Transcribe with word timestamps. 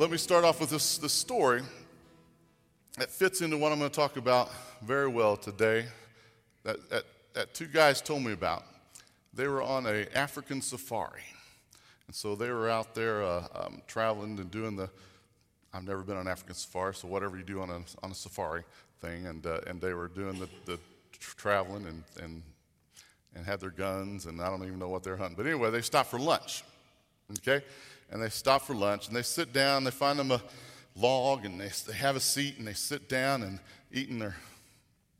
let 0.00 0.10
me 0.10 0.16
start 0.16 0.44
off 0.44 0.62
with 0.62 0.70
this, 0.70 0.96
this 0.96 1.12
story 1.12 1.60
that 2.96 3.10
fits 3.10 3.42
into 3.42 3.58
what 3.58 3.70
I'm 3.70 3.78
going 3.78 3.90
to 3.90 3.94
talk 3.94 4.16
about 4.16 4.50
very 4.80 5.08
well 5.08 5.36
today 5.36 5.84
that, 6.62 6.88
that, 6.88 7.04
that 7.34 7.52
two 7.52 7.66
guys 7.66 8.00
told 8.00 8.22
me 8.22 8.32
about. 8.32 8.64
They 9.34 9.46
were 9.46 9.62
on 9.62 9.84
a 9.84 10.06
African 10.14 10.62
safari. 10.62 11.20
And 12.06 12.16
so 12.16 12.34
they 12.34 12.48
were 12.48 12.70
out 12.70 12.94
there 12.94 13.22
uh, 13.22 13.46
um, 13.54 13.82
traveling 13.86 14.38
and 14.38 14.50
doing 14.50 14.74
the, 14.74 14.88
I've 15.74 15.84
never 15.86 16.00
been 16.00 16.16
on 16.16 16.26
African 16.26 16.54
safari, 16.54 16.94
so 16.94 17.06
whatever 17.06 17.36
you 17.36 17.44
do 17.44 17.60
on 17.60 17.68
a, 17.68 17.82
on 18.02 18.10
a 18.10 18.14
safari 18.14 18.64
thing. 19.02 19.26
And, 19.26 19.44
uh, 19.44 19.60
and 19.66 19.82
they 19.82 19.92
were 19.92 20.08
doing 20.08 20.38
the, 20.38 20.48
the 20.64 20.78
traveling 21.12 21.84
and, 21.84 22.04
and, 22.24 22.42
and 23.34 23.44
had 23.44 23.60
their 23.60 23.68
guns, 23.68 24.24
and 24.24 24.40
I 24.40 24.48
don't 24.48 24.64
even 24.64 24.78
know 24.78 24.88
what 24.88 25.02
they're 25.02 25.18
hunting. 25.18 25.36
But 25.36 25.44
anyway, 25.44 25.70
they 25.70 25.82
stopped 25.82 26.10
for 26.10 26.18
lunch. 26.18 26.64
Okay? 27.38 27.62
And 28.10 28.22
they 28.22 28.28
stop 28.28 28.62
for 28.62 28.74
lunch 28.74 29.06
and 29.06 29.16
they 29.16 29.22
sit 29.22 29.52
down, 29.52 29.84
they 29.84 29.90
find 29.90 30.18
them 30.18 30.32
a 30.32 30.42
log 30.96 31.44
and 31.44 31.60
they, 31.60 31.70
they 31.86 31.92
have 31.94 32.16
a 32.16 32.20
seat 32.20 32.58
and 32.58 32.66
they 32.66 32.72
sit 32.72 33.08
down 33.08 33.42
and 33.42 33.58
eating 33.92 34.18
their 34.18 34.36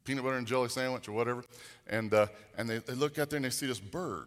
peanut 0.05 0.25
butter 0.25 0.37
and 0.37 0.47
jelly 0.47 0.69
sandwich 0.69 1.09
or 1.09 1.13
whatever. 1.13 1.45
And, 1.89 2.13
uh, 2.13 2.27
and 2.59 2.69
they, 2.69 2.79
they 2.79 2.95
look 2.95 3.19
out 3.19 3.31
there 3.31 3.37
and 3.37 3.45
they 3.45 3.51
see 3.51 3.67
this 3.67 3.81
bird. 3.81 4.27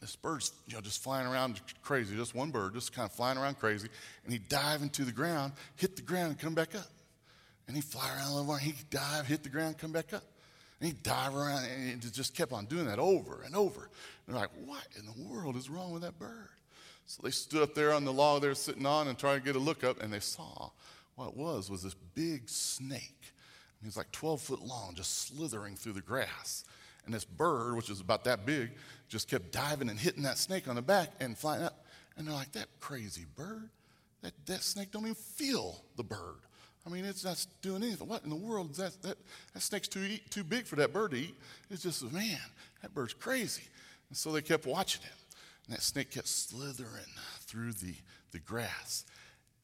This 0.00 0.16
bird's 0.16 0.52
you 0.66 0.74
know, 0.74 0.80
just 0.80 1.02
flying 1.02 1.26
around 1.26 1.60
crazy, 1.82 2.14
just 2.14 2.34
one 2.34 2.50
bird, 2.50 2.74
just 2.74 2.92
kind 2.92 3.08
of 3.08 3.12
flying 3.14 3.38
around 3.38 3.58
crazy. 3.58 3.88
And 4.24 4.32
he 4.32 4.38
dive 4.38 4.82
into 4.82 5.04
the 5.04 5.12
ground, 5.12 5.52
hit 5.76 5.96
the 5.96 6.02
ground, 6.02 6.28
and 6.30 6.38
come 6.38 6.54
back 6.54 6.74
up. 6.74 6.90
And 7.66 7.74
he 7.74 7.80
fly 7.80 8.06
around 8.14 8.26
a 8.26 8.30
little 8.30 8.44
more, 8.44 8.58
he 8.58 8.74
dive, 8.90 9.26
hit 9.26 9.42
the 9.42 9.48
ground, 9.48 9.78
come 9.78 9.92
back 9.92 10.12
up. 10.12 10.24
And 10.80 10.88
he 10.88 10.94
dive 11.02 11.34
around, 11.34 11.64
and 11.64 12.12
just 12.12 12.36
kept 12.36 12.52
on 12.52 12.66
doing 12.66 12.84
that 12.86 12.98
over 12.98 13.42
and 13.46 13.56
over. 13.56 13.88
And 14.26 14.34
they're 14.34 14.42
like, 14.42 14.50
what 14.66 14.86
in 14.98 15.06
the 15.06 15.28
world 15.28 15.56
is 15.56 15.70
wrong 15.70 15.92
with 15.92 16.02
that 16.02 16.18
bird? 16.18 16.50
So 17.06 17.20
they 17.22 17.30
stood 17.30 17.62
up 17.62 17.74
there 17.74 17.92
on 17.92 18.04
the 18.04 18.12
log 18.12 18.42
they 18.42 18.48
were 18.48 18.54
sitting 18.54 18.86
on 18.86 19.08
and 19.08 19.18
tried 19.18 19.36
to 19.36 19.40
get 19.40 19.56
a 19.56 19.58
look 19.58 19.84
up, 19.84 20.02
and 20.02 20.12
they 20.12 20.20
saw 20.20 20.70
what 21.16 21.28
it 21.28 21.36
was 21.36 21.70
was 21.70 21.82
this 21.82 21.94
big 22.14 22.48
snake. 22.48 23.32
He 23.80 23.86
was 23.86 23.96
like 23.96 24.10
12 24.12 24.40
foot 24.40 24.62
long, 24.62 24.94
just 24.94 25.28
slithering 25.28 25.76
through 25.76 25.92
the 25.92 26.00
grass. 26.00 26.64
And 27.04 27.14
this 27.14 27.24
bird, 27.24 27.76
which 27.76 27.90
was 27.90 28.00
about 28.00 28.24
that 28.24 28.46
big, 28.46 28.70
just 29.08 29.28
kept 29.28 29.52
diving 29.52 29.90
and 29.90 29.98
hitting 29.98 30.22
that 30.22 30.38
snake 30.38 30.68
on 30.68 30.74
the 30.74 30.82
back 30.82 31.10
and 31.20 31.36
flying 31.36 31.62
up. 31.62 31.84
And 32.16 32.26
they're 32.26 32.34
like, 32.34 32.52
that 32.52 32.68
crazy 32.80 33.26
bird, 33.36 33.68
that, 34.22 34.32
that 34.46 34.62
snake 34.62 34.90
don't 34.90 35.02
even 35.02 35.14
feel 35.14 35.84
the 35.96 36.02
bird. 36.02 36.40
I 36.86 36.90
mean, 36.90 37.04
it's 37.04 37.24
not 37.24 37.44
doing 37.62 37.82
anything. 37.82 38.08
What 38.08 38.24
in 38.24 38.30
the 38.30 38.36
world 38.36 38.70
is 38.72 38.76
that? 38.78 39.02
That, 39.02 39.18
that 39.52 39.60
snake's 39.60 39.88
too, 39.88 40.02
eat, 40.02 40.30
too 40.30 40.44
big 40.44 40.66
for 40.66 40.76
that 40.76 40.92
bird 40.92 41.12
to 41.12 41.18
eat. 41.18 41.34
It's 41.70 41.82
just, 41.82 42.10
man, 42.12 42.38
that 42.82 42.94
bird's 42.94 43.14
crazy. 43.14 43.62
And 44.08 44.16
so 44.16 44.32
they 44.32 44.42
kept 44.42 44.66
watching 44.66 45.02
it. 45.02 45.23
And 45.66 45.76
that 45.76 45.82
snake 45.82 46.10
kept 46.10 46.28
slithering 46.28 47.12
through 47.40 47.72
the, 47.72 47.94
the 48.32 48.38
grass. 48.38 49.04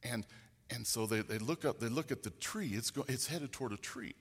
And, 0.03 0.25
and 0.69 0.85
so 0.85 1.05
they, 1.05 1.21
they 1.21 1.37
look 1.37 1.65
up, 1.65 1.79
they 1.79 1.89
look 1.89 2.11
at 2.11 2.23
the 2.23 2.31
tree. 2.31 2.71
It's, 2.73 2.89
go, 2.89 3.05
it's 3.07 3.27
headed 3.27 3.51
toward 3.51 3.71
a 3.71 3.77
tree. 3.77 4.15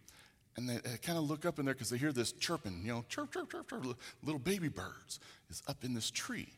And 0.56 0.68
they, 0.68 0.76
they 0.76 0.96
kind 0.98 1.16
of 1.16 1.24
look 1.24 1.46
up 1.46 1.58
in 1.58 1.64
there 1.64 1.74
because 1.74 1.90
they 1.90 1.96
hear 1.96 2.12
this 2.12 2.32
chirping, 2.32 2.82
you 2.84 2.92
know, 2.92 3.04
chirp, 3.08 3.32
chirp, 3.32 3.50
chirp, 3.50 3.70
chirp. 3.70 3.84
Little 4.22 4.40
baby 4.40 4.68
birds 4.68 5.20
is 5.48 5.62
up 5.68 5.84
in 5.84 5.94
this 5.94 6.10
tree 6.10 6.48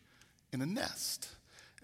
in 0.53 0.61
a 0.61 0.67
nest. 0.67 1.29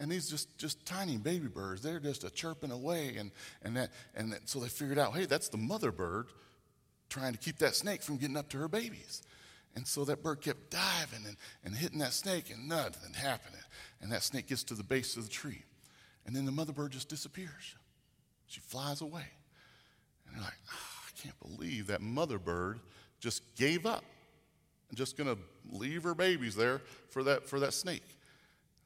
And 0.01 0.11
these 0.11 0.29
just, 0.29 0.57
just 0.59 0.85
tiny 0.87 1.17
baby 1.17 1.49
birds, 1.49 1.83
they're 1.83 2.01
just 2.01 2.25
a 2.25 2.31
chirping 2.31 2.71
away. 2.71 3.17
And, 3.19 3.31
and, 3.63 3.77
that, 3.77 3.91
and 4.15 4.33
that, 4.33 4.49
so 4.49 4.59
they 4.59 4.69
figured 4.69 4.99
out, 4.99 5.15
hey, 5.15 5.27
that's 5.27 5.49
the 5.49 5.57
mother 5.59 5.93
bird 5.93 6.27
trying 7.09 7.33
to 7.33 7.39
keep 7.39 7.59
that 7.59 7.75
snake 7.75 8.03
from 8.03 8.17
getting 8.17 8.37
up 8.37 8.49
to 8.51 8.59
her 8.59 8.69
babies. 8.69 9.23
And 9.79 9.87
so 9.87 10.05
that 10.07 10.25
bird 10.25 10.41
kept 10.41 10.71
diving 10.71 11.25
and, 11.25 11.37
and 11.65 11.73
hitting 11.73 12.01
that 12.01 12.13
snake, 12.13 12.51
and 12.53 12.69
nothing 12.69 13.15
happening. 13.15 13.61
And 14.01 14.11
that 14.11 14.25
snake 14.25 14.49
gets 14.49 14.65
to 14.65 14.75
the 14.75 14.83
base 14.83 15.17
of 15.17 15.23
the 15.23 15.31
tree. 15.31 15.63
And 16.27 16.35
then 16.35 16.45
the 16.45 16.51
mother 16.51 16.73
bird 16.73 16.91
just 16.91 17.09
disappears. 17.09 17.77
She 18.49 18.59
flies 18.59 19.03
away. 19.03 19.23
And 20.27 20.35
they're 20.35 20.43
like, 20.43 20.59
oh, 20.73 21.05
I 21.07 21.23
can't 21.23 21.39
believe 21.39 21.87
that 21.87 22.01
mother 22.01 22.41
bird 22.41 22.81
just 23.21 23.55
gave 23.55 23.87
up 23.87 24.03
and 24.89 24.99
just 24.99 25.17
going 25.17 25.33
to 25.33 25.41
leave 25.71 26.03
her 26.03 26.15
babies 26.17 26.57
there 26.57 26.83
for 27.11 27.23
that, 27.23 27.49
for 27.49 27.61
that 27.61 27.73
snake. 27.73 28.19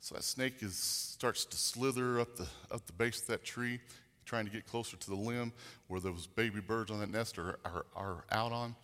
So 0.01 0.15
that 0.15 0.25
snake 0.25 0.63
is, 0.63 0.77
starts 0.77 1.47
to 1.47 1.57
slither 1.57 2.21
up 2.21 2.37
the, 2.37 2.47
up 2.71 2.85
the 2.85 2.93
base 2.93 3.23
of 3.23 3.29
that 3.29 3.45
tree, 3.45 3.81
trying 4.27 4.45
to 4.45 4.51
get 4.51 4.67
closer 4.67 4.99
to 4.99 5.09
the 5.09 5.17
limb 5.17 5.55
where 5.89 6.01
those 6.01 6.27
baby 6.27 6.61
birds 6.61 6.91
on 6.91 7.01
that 7.01 7.11
nest 7.11 7.39
are, 7.39 7.59
are, 7.65 7.87
are 7.97 8.25
out 8.31 8.53
on. 8.53 8.77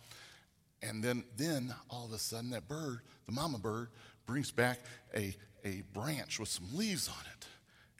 And 0.81 1.03
then, 1.03 1.23
then 1.35 1.73
all 1.89 2.05
of 2.05 2.13
a 2.13 2.17
sudden, 2.17 2.51
that 2.51 2.67
bird, 2.67 2.99
the 3.25 3.31
mama 3.31 3.57
bird, 3.57 3.89
brings 4.25 4.51
back 4.51 4.79
a, 5.15 5.35
a 5.65 5.83
branch 5.93 6.39
with 6.39 6.49
some 6.49 6.67
leaves 6.73 7.07
on 7.07 7.25
it. 7.35 7.47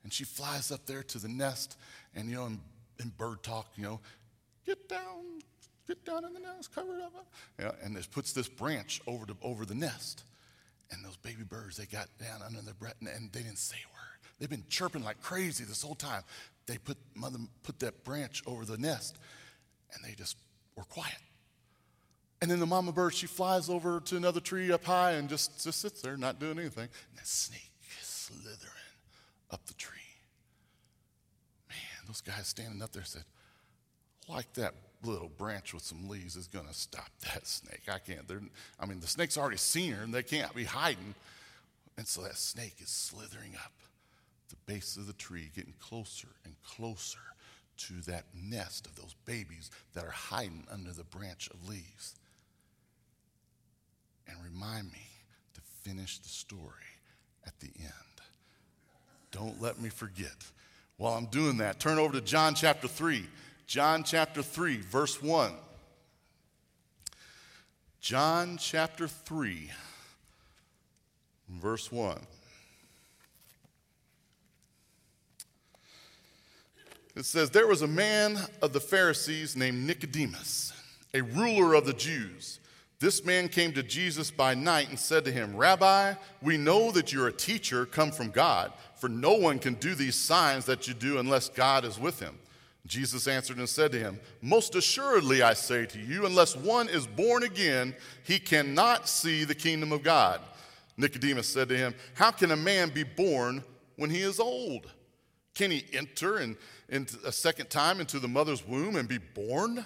And 0.04 0.14
she 0.14 0.24
flies 0.24 0.72
up 0.72 0.86
there 0.86 1.04
to 1.04 1.20
the 1.20 1.28
nest, 1.28 1.78
and 2.16 2.30
you 2.30 2.36
know, 2.36 2.46
in, 2.46 2.60
in 3.02 3.10
bird 3.18 3.44
talk, 3.44 3.68
you 3.76 3.84
know, 3.84 4.00
get 4.66 4.88
down, 4.88 5.42
get 5.88 6.06
down 6.06 6.24
in 6.24 6.34
the 6.34 6.40
nest, 6.40 6.74
cover 6.74 6.96
it 6.96 7.02
up. 7.02 7.28
Yeah, 7.60 7.72
and 7.84 7.98
it 7.98 8.08
puts 8.12 8.32
this 8.32 8.48
branch 8.48 9.02
over, 9.08 9.26
to, 9.26 9.36
over 9.42 9.66
the 9.66 9.76
nest. 9.76 10.24
And 10.92 11.04
those 11.04 11.18
baby 11.18 11.44
birds, 11.44 11.78
they 11.78 11.86
got 11.86 12.08
down 12.18 12.42
under 12.46 12.62
their 12.62 12.74
breath, 12.74 12.96
and, 13.02 13.10
and 13.10 13.32
they 13.32 13.42
didn't 13.42 13.58
say 13.58 13.78
a 13.78 13.94
word. 13.94 14.00
They've 14.40 14.50
been 14.50 14.64
chirping 14.70 15.04
like 15.04 15.22
crazy 15.22 15.66
this 15.66 15.82
whole 15.82 15.96
time. 15.96 16.24
They 16.66 16.78
put, 16.78 16.98
mother 17.14 17.40
put 17.64 17.80
that 17.80 18.04
branch 18.04 18.42
over 18.48 18.64
the 18.64 18.78
nest, 18.78 19.18
and 19.94 20.04
they 20.04 20.16
just 20.16 20.38
were 20.76 20.84
quiet. 20.84 21.18
And 22.42 22.50
then 22.50 22.60
the 22.60 22.66
mama 22.66 22.92
bird, 22.92 23.14
she 23.14 23.28
flies 23.28 23.70
over 23.70 24.00
to 24.00 24.16
another 24.16 24.40
tree 24.40 24.72
up 24.72 24.86
high 24.86 25.14
and 25.14 25.28
just, 25.28 25.62
just 25.64 25.82
sits 25.82 26.02
there, 26.02 26.16
not 26.16 26.40
doing 26.40 26.58
anything. 26.58 26.84
And 26.84 27.18
that 27.18 27.28
snake 27.28 27.72
is 28.00 28.08
slithering 28.08 28.74
up 29.52 29.66
the 29.66 29.74
tree. 29.74 29.98
Man, 31.70 31.78
those 32.08 32.22
guys 32.22 32.48
standing 32.48 32.82
up 32.82 32.94
there 32.94 33.04
said, 33.04 33.26
like 34.30 34.54
that 34.54 34.74
little 35.04 35.30
branch 35.30 35.74
with 35.74 35.84
some 35.84 36.08
leaves 36.08 36.36
is 36.36 36.48
going 36.48 36.68
to 36.68 36.74
stop 36.74 37.10
that 37.34 37.46
snake. 37.46 37.84
I 37.92 38.00
can't. 38.00 38.26
They're, 38.28 38.42
I 38.80 38.86
mean, 38.86 39.02
the 39.02 39.08
snake's 39.08 39.38
already 39.38 39.58
seen 39.58 39.92
her 39.94 40.04
and 40.04 40.14
they 40.14 40.24
can't 40.24 40.54
be 40.56 40.64
hiding. 40.64 41.16
And 41.98 42.08
so 42.08 42.22
that 42.22 42.38
snake 42.38 42.76
is 42.80 42.90
slithering 42.90 43.56
up 43.56 43.74
the 44.50 44.56
base 44.66 44.96
of 44.96 45.08
the 45.08 45.14
tree, 45.14 45.52
getting 45.54 45.74
closer 45.80 46.30
and 46.46 46.56
closer 46.64 47.20
to 47.78 47.94
that 48.08 48.26
nest 48.34 48.88
of 48.88 48.96
those 48.96 49.16
babies 49.26 49.72
that 49.94 50.06
are 50.06 50.12
hiding 50.12 50.66
under 50.72 50.92
the 50.92 51.04
branch 51.04 51.50
of 51.54 51.68
leaves 51.68 52.16
and 54.30 54.38
remind 54.44 54.92
me 54.92 55.08
to 55.54 55.62
finish 55.84 56.20
the 56.20 56.30
story 56.30 56.62
at 57.46 57.60
the 57.60 57.72
end. 57.80 57.94
Don't 59.32 59.62
let 59.62 59.80
me 59.80 59.90
forget. 59.90 60.36
While 60.98 61.14
I'm 61.14 61.26
doing 61.26 61.58
that, 61.58 61.80
turn 61.80 61.98
over 61.98 62.14
to 62.14 62.22
John 62.22 62.56
chapter 62.56 62.88
3. 62.88 63.26
John 63.68 64.04
chapter 64.04 64.42
3, 64.42 64.78
verse 64.78 65.22
1. 65.22 65.52
John 68.02 68.58
chapter 68.58 69.08
3, 69.08 69.70
verse 71.50 71.92
1. 71.92 72.20
It 77.16 77.26
says, 77.26 77.50
There 77.50 77.68
was 77.68 77.82
a 77.82 77.88
man 77.88 78.40
of 78.62 78.72
the 78.72 78.80
Pharisees 78.80 79.56
named 79.56 79.86
Nicodemus, 79.86 80.74
a 81.14 81.22
ruler 81.22 81.74
of 81.74 81.86
the 81.86 81.94
Jews. 81.94 82.59
This 83.00 83.24
man 83.24 83.48
came 83.48 83.72
to 83.74 83.84
Jesus 83.84 84.30
by 84.30 84.54
night 84.56 84.90
and 84.90 85.00
said 85.00 85.24
to 85.24 85.32
him, 85.32 85.56
Rabbi, 85.56 86.16
we 86.42 86.58
know 86.58 86.92
that 86.92 87.14
you're 87.14 87.28
a 87.28 87.34
teacher 87.34 87.86
come 87.86 88.12
from 88.12 88.30
God, 88.30 88.74
for 88.96 89.08
no 89.08 89.36
one 89.36 89.58
can 89.58 89.76
do 89.76 89.96
these 89.96 90.16
signs 90.16 90.66
that 90.66 90.86
you 90.86 90.94
do 90.94 91.18
unless 91.18 91.48
God 91.48 91.86
is 91.86 91.98
with 91.98 92.20
him. 92.20 92.38
Jesus 92.86 93.28
answered 93.28 93.58
and 93.58 93.70
said 93.70 93.94
to 93.94 94.00
him, 94.00 94.20
Most 94.42 94.76
assuredly 94.76 95.42
I 95.42 95.54
say 95.54 95.86
to 95.86 96.00
you, 96.00 96.26
unless 96.26 96.58
one 96.58 96.90
is 96.90 97.08
born 97.08 97.44
again, 97.44 97.96
he 98.24 98.38
cannot 98.38 99.08
see 99.08 99.46
the 99.46 99.56
kingdom 99.56 99.94
of 99.94 100.04
God. 100.04 100.42
Nicodemus 100.98 101.48
said 101.48 101.70
to 101.70 101.78
him, 101.78 101.96
How 102.16 102.32
can 102.32 102.52
a 102.52 102.58
man 102.58 102.90
be 102.90 103.04
born 103.04 103.64
when 103.96 104.10
he 104.10 104.22
is 104.22 104.42
old? 104.42 104.92
Can 105.56 105.72
he 105.72 105.86
enter 105.94 106.40
in 106.40 106.58
a 107.26 107.32
second 107.32 107.70
time 107.70 108.02
into 108.02 108.20
the 108.20 108.28
mother's 108.28 108.68
womb 108.68 108.98
and 108.98 109.08
be 109.08 109.20
born? 109.20 109.86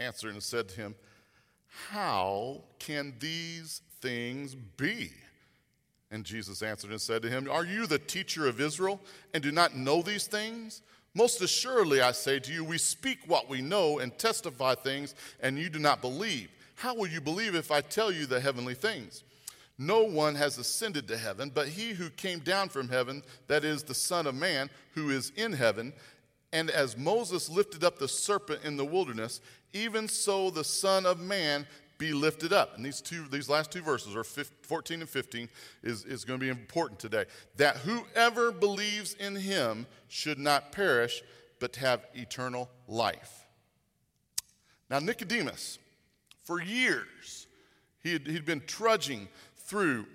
answered 0.00 0.32
and 0.32 0.42
said 0.42 0.68
to 0.70 0.76
him, 0.76 0.94
How 1.90 2.62
can 2.78 3.14
these 3.20 3.82
things 4.00 4.54
be? 4.54 5.12
And 6.10 6.24
Jesus 6.24 6.62
answered 6.62 6.90
and 6.90 7.00
said 7.00 7.22
to 7.22 7.30
him, 7.30 7.48
Are 7.50 7.64
you 7.64 7.86
the 7.86 7.98
teacher 7.98 8.48
of 8.48 8.60
Israel 8.60 9.00
and 9.32 9.42
do 9.42 9.52
not 9.52 9.76
know 9.76 10.02
these 10.02 10.26
things? 10.26 10.82
Most 11.14 11.42
assuredly, 11.42 12.00
I 12.00 12.12
say 12.12 12.38
to 12.38 12.52
you, 12.52 12.64
we 12.64 12.78
speak 12.78 13.18
what 13.26 13.48
we 13.48 13.60
know 13.60 13.98
and 13.98 14.16
testify 14.16 14.74
things, 14.74 15.14
and 15.40 15.58
you 15.58 15.68
do 15.68 15.80
not 15.80 16.00
believe. 16.00 16.50
How 16.76 16.94
will 16.94 17.08
you 17.08 17.20
believe 17.20 17.54
if 17.54 17.70
I 17.70 17.80
tell 17.80 18.12
you 18.12 18.26
the 18.26 18.40
heavenly 18.40 18.74
things? 18.74 19.24
No 19.76 20.02
one 20.02 20.34
has 20.34 20.58
ascended 20.58 21.08
to 21.08 21.16
heaven, 21.16 21.50
but 21.52 21.66
he 21.66 21.92
who 21.92 22.10
came 22.10 22.40
down 22.40 22.68
from 22.68 22.88
heaven, 22.88 23.22
that 23.48 23.64
is, 23.64 23.82
the 23.82 23.94
Son 23.94 24.26
of 24.26 24.34
Man, 24.34 24.70
who 24.94 25.10
is 25.10 25.32
in 25.36 25.52
heaven. 25.52 25.92
And 26.52 26.70
as 26.70 26.96
Moses 26.96 27.48
lifted 27.48 27.84
up 27.84 27.98
the 27.98 28.08
serpent 28.08 28.64
in 28.64 28.76
the 28.76 28.84
wilderness, 28.84 29.40
even 29.72 30.08
so 30.08 30.50
the 30.50 30.64
Son 30.64 31.06
of 31.06 31.20
Man 31.20 31.66
be 32.00 32.12
lifted 32.12 32.52
up. 32.52 32.76
And 32.76 32.84
these 32.84 33.00
two, 33.00 33.26
these 33.30 33.48
last 33.48 33.70
two 33.70 33.82
verses, 33.82 34.16
or 34.16 34.24
14 34.24 35.00
and 35.00 35.08
15, 35.08 35.48
is, 35.82 36.04
is 36.04 36.24
going 36.24 36.40
to 36.40 36.44
be 36.44 36.50
important 36.50 36.98
today. 36.98 37.26
That 37.56 37.76
whoever 37.76 38.50
believes 38.50 39.14
in 39.14 39.36
him 39.36 39.86
should 40.08 40.38
not 40.38 40.72
perish, 40.72 41.22
but 41.60 41.76
have 41.76 42.06
eternal 42.14 42.68
life. 42.88 43.46
Now, 44.88 44.98
Nicodemus, 44.98 45.78
for 46.42 46.60
years, 46.60 47.46
he 48.02 48.14
had, 48.14 48.26
he'd 48.26 48.46
been 48.46 48.62
trudging 48.66 49.28
through 49.56 50.06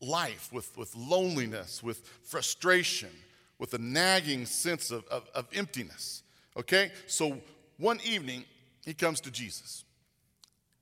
life 0.00 0.50
with, 0.52 0.76
with 0.78 0.94
loneliness, 0.94 1.82
with 1.82 2.06
frustration, 2.22 3.10
with 3.58 3.74
a 3.74 3.78
nagging 3.78 4.46
sense 4.46 4.90
of, 4.90 5.04
of, 5.06 5.28
of 5.34 5.46
emptiness. 5.52 6.22
Okay? 6.56 6.90
So 7.06 7.38
one 7.78 8.00
evening, 8.04 8.44
he 8.84 8.94
comes 8.94 9.20
to 9.22 9.30
Jesus 9.30 9.84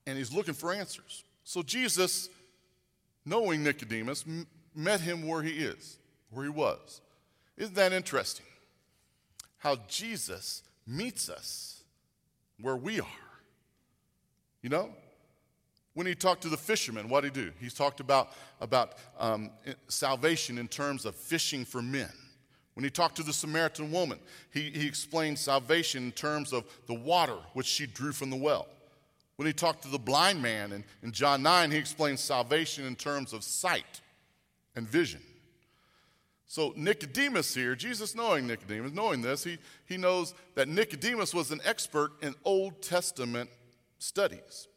and 0.07 0.19
he's 0.19 0.33
looking 0.33 0.55
for 0.55 0.73
answers. 0.73 1.25
So 1.45 1.63
Jesus, 1.63 2.29
knowing 3.25 3.63
Nicodemus, 3.63 4.25
m- 4.27 4.47
met 4.75 5.01
him 5.01 5.27
where 5.27 5.43
he 5.43 5.53
is, 5.53 5.99
where 6.31 6.45
he 6.45 6.51
was. 6.51 7.01
Isn't 7.57 7.75
that 7.75 7.93
interesting? 7.93 8.47
How 9.59 9.77
Jesus 9.89 10.63
meets 10.87 11.29
us 11.29 11.83
where 12.61 12.77
we 12.77 13.01
are. 13.01 13.07
You 14.63 14.71
know? 14.71 14.91
When 15.95 16.07
he 16.09 16.15
talked 16.17 16.43
to 16.43 16.49
the 16.49 16.57
fishermen, 16.57 17.09
what 17.09 17.23
did 17.23 17.37
he 17.37 17.45
do? 17.45 17.53
He 17.61 17.71
talked 17.71 18.01
about, 18.01 18.33
about 18.61 18.95
um, 19.19 19.51
salvation 19.87 20.59
in 20.59 20.67
terms 20.67 21.05
of 21.05 21.15
fishing 21.15 21.65
for 21.65 21.81
men. 21.81 22.11
When 22.75 22.85
he 22.85 22.91
talked 22.91 23.17
to 23.17 23.23
the 23.23 23.33
Samaritan 23.33 23.93
woman, 23.93 24.19
he, 24.53 24.71
he 24.71 24.87
explained 24.87 25.39
salvation 25.39 26.05
in 26.05 26.13
terms 26.13 26.53
of 26.53 26.65
the 26.87 26.95
water 26.95 27.37
which 27.53 27.67
she 27.67 27.87
drew 27.87 28.13
from 28.13 28.31
the 28.31 28.37
well. 28.37 28.67
When 29.37 29.47
he 29.47 29.53
talked 29.53 29.83
to 29.83 29.89
the 29.89 29.99
blind 29.99 30.43
man 30.43 30.73
in, 30.73 30.85
in 31.03 31.13
John 31.13 31.43
9, 31.43 31.71
he 31.71 31.79
explained 31.79 32.19
salvation 32.19 32.85
in 32.85 32.97
terms 32.97 33.33
of 33.33 33.43
sight 33.43 34.01
and 34.77 34.89
vision. 34.89 35.21
So, 36.47 36.73
Nicodemus 36.77 37.55
here, 37.55 37.75
Jesus 37.75 38.15
knowing 38.15 38.47
Nicodemus, 38.47 38.93
knowing 38.93 39.23
this, 39.23 39.43
he, 39.43 39.59
he 39.87 39.97
knows 39.97 40.35
that 40.55 40.69
Nicodemus 40.69 41.35
was 41.35 41.51
an 41.51 41.61
expert 41.65 42.13
in 42.23 42.35
Old 42.45 42.81
Testament 42.81 43.51
studies. 43.99 44.69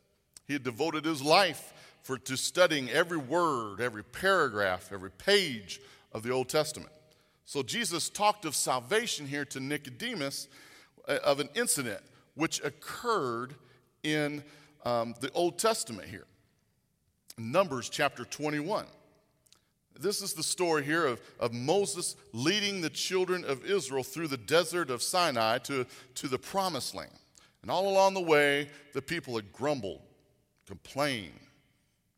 He 0.48 0.54
had 0.54 0.64
devoted 0.64 1.06
his 1.06 1.22
life 1.22 1.74
for, 2.02 2.18
to 2.18 2.38
studying 2.38 2.90
every 2.90 3.18
word, 3.18 3.82
every 3.82 4.04
paragraph, 4.04 4.92
every 4.92 5.12
page 5.12 5.80
of 6.14 6.24
the 6.24 6.32
Old 6.32 6.50
Testament. 6.50 6.92
So, 7.48 7.64
Jesus 7.64 8.10
talked 8.10 8.44
of 8.44 8.54
salvation 8.56 9.26
here 9.26 9.46
to 9.46 9.62
Nicodemus 9.62 10.50
uh, 11.08 11.20
of 11.24 11.40
an 11.40 11.48
incident 11.56 12.02
which 12.36 12.62
occurred 12.62 13.56
in 14.04 14.44
um, 14.84 15.16
the 15.22 15.32
Old 15.32 15.58
Testament 15.58 16.10
here. 16.10 16.26
Numbers 17.38 17.88
chapter 17.88 18.26
21. 18.26 18.86
This 19.98 20.22
is 20.22 20.34
the 20.34 20.44
story 20.44 20.84
here 20.84 21.06
of, 21.06 21.22
of 21.40 21.54
Moses 21.54 22.18
leading 22.34 22.82
the 22.82 22.90
children 22.90 23.46
of 23.46 23.64
Israel 23.64 24.04
through 24.04 24.28
the 24.28 24.36
desert 24.36 24.90
of 24.90 25.02
Sinai 25.02 25.60
to, 25.60 25.86
to 26.16 26.28
the 26.28 26.38
promised 26.38 26.96
land. 26.96 27.12
And 27.62 27.72
all 27.72 27.88
along 27.88 28.14
the 28.14 28.20
way, 28.20 28.68
the 28.92 29.02
people 29.02 29.38
had 29.38 29.54
grumbled, 29.54 30.02
complained. 30.68 31.40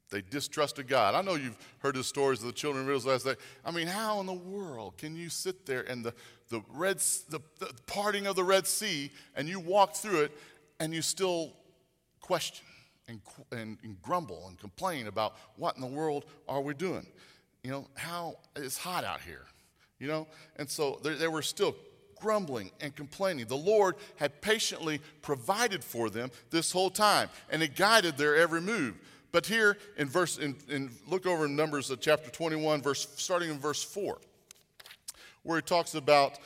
They 0.09 0.21
distrusted 0.21 0.87
God. 0.87 1.13
I 1.13 1.21
know 1.21 1.35
you've 1.35 1.57
heard 1.79 1.95
the 1.95 2.03
stories 2.03 2.39
of 2.39 2.47
the 2.47 2.53
children 2.53 2.89
of 2.89 2.95
Israel 2.95 3.19
last. 3.23 3.37
I 3.63 3.71
mean, 3.71 3.87
how 3.87 4.19
in 4.19 4.25
the 4.25 4.33
world 4.33 4.97
can 4.97 5.15
you 5.15 5.29
sit 5.29 5.65
there 5.65 5.81
and 5.81 6.03
the, 6.03 6.13
the, 6.49 6.61
red, 6.73 6.97
the, 7.29 7.39
the 7.59 7.71
parting 7.85 8.25
of 8.25 8.35
the 8.35 8.43
Red 8.43 8.65
Sea 8.65 9.11
and 9.35 9.47
you 9.47 9.59
walk 9.59 9.95
through 9.95 10.21
it 10.21 10.31
and 10.79 10.93
you 10.93 11.01
still 11.01 11.53
question 12.21 12.65
and, 13.07 13.21
and, 13.51 13.77
and 13.83 14.01
grumble 14.01 14.45
and 14.47 14.57
complain 14.59 15.07
about 15.07 15.35
what 15.57 15.75
in 15.75 15.81
the 15.81 15.87
world 15.87 16.25
are 16.47 16.61
we 16.61 16.73
doing? 16.73 17.05
You 17.63 17.71
know, 17.71 17.87
how 17.95 18.37
it's 18.55 18.77
hot 18.77 19.03
out 19.03 19.21
here, 19.21 19.45
you 19.99 20.07
know? 20.07 20.27
And 20.55 20.69
so 20.69 20.99
they, 21.03 21.13
they 21.13 21.27
were 21.27 21.41
still 21.41 21.75
grumbling 22.19 22.71
and 22.81 22.95
complaining. 22.95 23.45
The 23.45 23.55
Lord 23.55 23.95
had 24.17 24.41
patiently 24.41 25.01
provided 25.21 25.83
for 25.83 26.09
them 26.09 26.31
this 26.49 26.71
whole 26.71 26.89
time, 26.89 27.29
and 27.49 27.63
it 27.63 27.75
guided 27.75 28.17
their 28.17 28.35
every 28.35 28.61
move. 28.61 28.95
But 29.31 29.45
here 29.45 29.77
in 29.97 30.07
verse, 30.07 30.37
in, 30.37 30.55
in 30.69 30.91
look 31.07 31.25
over 31.25 31.45
in 31.45 31.55
Numbers 31.55 31.89
of 31.89 32.01
chapter 32.01 32.29
21, 32.29 32.81
verse 32.81 33.07
starting 33.15 33.49
in 33.49 33.59
verse 33.59 33.83
4, 33.83 34.17
where 35.43 35.57
he 35.57 35.61
talks 35.61 35.95
about, 35.95 36.39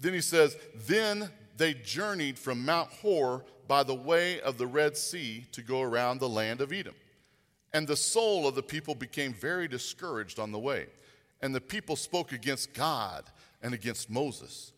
then 0.00 0.14
he 0.14 0.20
says, 0.20 0.56
Then 0.86 1.30
they 1.56 1.74
journeyed 1.74 2.38
from 2.38 2.64
Mount 2.64 2.90
Hor 2.90 3.44
by 3.68 3.82
the 3.82 3.94
way 3.94 4.40
of 4.40 4.58
the 4.58 4.66
Red 4.66 4.96
Sea 4.96 5.44
to 5.52 5.62
go 5.62 5.82
around 5.82 6.20
the 6.20 6.28
land 6.28 6.60
of 6.60 6.72
Edom. 6.72 6.94
And 7.72 7.86
the 7.86 7.96
soul 7.96 8.46
of 8.46 8.54
the 8.54 8.62
people 8.62 8.94
became 8.94 9.34
very 9.34 9.68
discouraged 9.68 10.38
on 10.38 10.52
the 10.52 10.58
way. 10.58 10.86
And 11.42 11.54
the 11.54 11.60
people 11.60 11.96
spoke 11.96 12.32
against 12.32 12.72
God 12.72 13.24
and 13.62 13.74
against 13.74 14.08
Moses. 14.08 14.72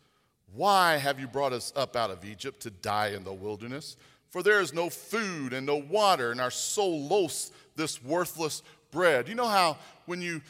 Why 0.54 0.96
have 0.96 1.20
you 1.20 1.28
brought 1.28 1.52
us 1.52 1.72
up 1.76 1.94
out 1.94 2.10
of 2.10 2.24
Egypt 2.24 2.60
to 2.62 2.70
die 2.70 3.08
in 3.08 3.22
the 3.22 3.32
wilderness? 3.32 3.96
For 4.30 4.42
there 4.42 4.60
is 4.60 4.74
no 4.74 4.90
food 4.90 5.52
and 5.52 5.66
no 5.66 5.76
water, 5.76 6.30
and 6.30 6.40
our 6.40 6.50
soul 6.50 7.06
loathes 7.06 7.52
this 7.76 8.02
worthless 8.02 8.62
bread. 8.90 9.28
You 9.28 9.34
know 9.34 9.46
how 9.46 9.78
when 10.06 10.20
you 10.20 10.42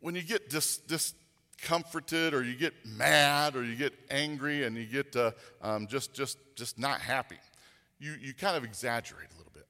when 0.00 0.14
you 0.14 0.22
get 0.22 0.50
dis, 0.50 0.78
discomforted 0.78 2.34
or 2.34 2.42
you 2.42 2.56
get 2.56 2.74
mad 2.84 3.54
or 3.54 3.62
you 3.62 3.76
get 3.76 3.92
angry 4.10 4.64
and 4.64 4.76
you 4.76 4.86
get 4.86 5.14
uh, 5.14 5.30
um, 5.62 5.86
just 5.86 6.14
just 6.14 6.38
just 6.56 6.78
not 6.78 7.00
happy 7.00 7.38
you, 8.02 8.16
you 8.20 8.34
kind 8.34 8.56
of 8.56 8.64
exaggerate 8.64 9.28
a 9.32 9.36
little 9.38 9.52
bit. 9.54 9.66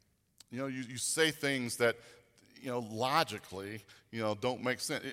You 0.50 0.58
know, 0.58 0.66
you, 0.66 0.82
you 0.88 0.96
say 0.96 1.30
things 1.30 1.76
that, 1.76 1.96
you 2.60 2.70
know, 2.70 2.84
logically, 2.90 3.82
you 4.10 4.22
know, 4.22 4.34
don't 4.34 4.64
make 4.64 4.80
sense. 4.80 5.04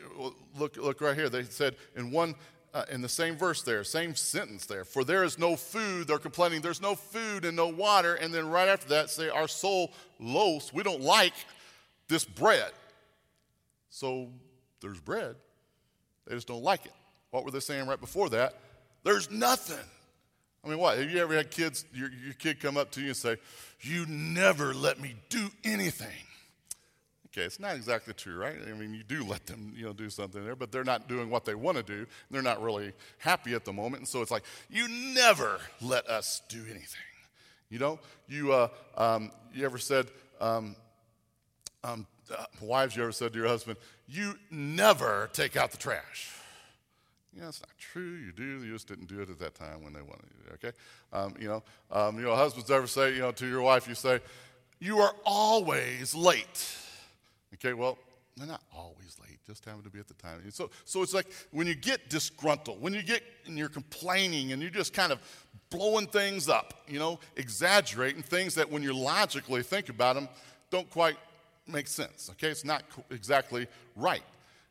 Look, 0.57 0.77
look 0.77 1.01
right 1.01 1.15
here. 1.15 1.29
They 1.29 1.43
said 1.43 1.75
in 1.95 2.11
one, 2.11 2.35
uh, 2.73 2.85
in 2.89 3.01
the 3.01 3.09
same 3.09 3.35
verse 3.35 3.61
there, 3.63 3.83
same 3.83 4.15
sentence 4.15 4.65
there, 4.65 4.83
for 4.83 5.03
there 5.03 5.23
is 5.23 5.39
no 5.39 5.55
food. 5.55 6.07
They're 6.07 6.17
complaining, 6.17 6.61
there's 6.61 6.81
no 6.81 6.95
food 6.95 7.45
and 7.45 7.55
no 7.55 7.67
water. 7.67 8.15
And 8.15 8.33
then 8.33 8.49
right 8.49 8.67
after 8.67 8.89
that, 8.89 9.09
say, 9.09 9.29
our 9.29 9.47
soul 9.47 9.91
loaths. 10.19 10.73
We 10.73 10.83
don't 10.83 11.01
like 11.01 11.33
this 12.07 12.25
bread. 12.25 12.71
So 13.89 14.29
there's 14.81 14.99
bread. 14.99 15.35
They 16.27 16.35
just 16.35 16.47
don't 16.47 16.63
like 16.63 16.85
it. 16.85 16.93
What 17.31 17.45
were 17.45 17.51
they 17.51 17.59
saying 17.59 17.87
right 17.87 17.99
before 17.99 18.29
that? 18.29 18.55
There's 19.03 19.31
nothing. 19.31 19.85
I 20.63 20.67
mean, 20.67 20.77
what? 20.77 20.97
Have 20.97 21.09
you 21.09 21.19
ever 21.19 21.35
had 21.35 21.51
kids, 21.51 21.85
your, 21.93 22.09
your 22.23 22.33
kid 22.33 22.59
come 22.59 22.77
up 22.77 22.91
to 22.91 23.01
you 23.01 23.07
and 23.07 23.15
say, 23.15 23.37
You 23.81 24.05
never 24.07 24.73
let 24.73 24.99
me 24.99 25.15
do 25.29 25.49
anything? 25.63 26.07
Okay, 27.31 27.43
it's 27.43 27.59
not 27.59 27.75
exactly 27.75 28.13
true, 28.13 28.37
right? 28.37 28.55
I 28.67 28.73
mean, 28.73 28.93
you 28.93 29.03
do 29.03 29.23
let 29.23 29.45
them, 29.45 29.71
you 29.75 29.85
know, 29.85 29.93
do 29.93 30.09
something 30.09 30.43
there, 30.43 30.55
but 30.55 30.71
they're 30.71 30.83
not 30.83 31.07
doing 31.07 31.29
what 31.29 31.45
they 31.45 31.53
want 31.53 31.77
to 31.77 31.83
do. 31.83 32.07
They're 32.31 32.41
not 32.41 32.59
really 32.59 32.91
happy 33.19 33.53
at 33.53 33.65
the 33.65 33.73
moment, 33.73 33.97
and 33.97 34.07
so 34.07 34.21
it's 34.21 34.31
like, 34.31 34.43
you 34.67 34.87
never 35.13 35.59
let 35.79 36.07
us 36.07 36.41
do 36.49 36.59
anything. 36.61 36.97
You 37.69 37.77
know, 37.77 37.99
you 38.27 38.51
uh, 38.51 38.69
um, 38.97 39.31
you 39.53 39.63
ever 39.63 39.77
said, 39.77 40.07
um, 40.41 40.75
um, 41.83 42.07
uh, 42.35 42.45
wives, 42.61 42.95
you 42.95 43.03
ever 43.03 43.11
said 43.11 43.31
to 43.33 43.39
your 43.39 43.47
husband, 43.47 43.77
you 44.07 44.33
never 44.49 45.29
take 45.31 45.55
out 45.55 45.69
the 45.69 45.77
trash. 45.77 46.33
You 47.31 47.41
know, 47.41 47.49
it's 47.49 47.61
not 47.61 47.69
true. 47.77 48.15
You 48.15 48.31
do. 48.31 48.63
You 48.63 48.73
just 48.73 48.87
didn't 48.87 49.07
do 49.07 49.21
it 49.21 49.29
at 49.29 49.37
that 49.37 49.53
time 49.53 49.83
when 49.83 49.93
they 49.93 50.01
wanted 50.01 50.25
you. 50.43 50.53
Okay. 50.55 50.71
Um, 51.13 51.35
you 51.39 51.47
know, 51.47 51.63
um, 51.91 52.17
you 52.17 52.23
know, 52.23 52.35
husbands 52.35 52.71
ever 52.71 52.87
say, 52.87 53.13
you 53.13 53.19
know, 53.19 53.31
to 53.33 53.47
your 53.47 53.61
wife, 53.61 53.87
you 53.87 53.93
say, 53.93 54.19
"You 54.79 54.97
are 54.97 55.13
always 55.23 56.15
late." 56.15 56.75
Okay. 57.55 57.73
Well, 57.73 57.97
they're 58.37 58.47
not 58.47 58.61
always 58.75 59.17
late. 59.21 59.39
Just 59.45 59.65
happen 59.65 59.83
to 59.83 59.89
be 59.89 59.99
at 59.99 60.07
the 60.07 60.13
time. 60.13 60.39
So, 60.51 60.69
so 60.85 61.01
it's 61.03 61.13
like 61.13 61.27
when 61.51 61.67
you 61.67 61.75
get 61.75 62.09
disgruntled, 62.09 62.81
when 62.81 62.93
you 62.93 63.03
get 63.03 63.21
and 63.45 63.57
you're 63.57 63.69
complaining, 63.69 64.51
and 64.51 64.61
you're 64.61 64.71
just 64.71 64.93
kind 64.93 65.11
of 65.11 65.19
blowing 65.69 66.07
things 66.07 66.47
up. 66.47 66.85
You 66.87 66.99
know, 66.99 67.19
exaggerating 67.35 68.23
things 68.23 68.55
that 68.55 68.71
when 68.71 68.83
you 68.83 68.93
logically 68.93 69.63
think 69.63 69.89
about 69.89 70.15
them, 70.15 70.29
don't 70.71 70.89
quite 70.89 71.17
make 71.67 71.87
sense. 71.87 72.29
Okay. 72.31 72.49
It's 72.49 72.65
not 72.65 72.83
exactly 73.09 73.67
right. 73.95 74.23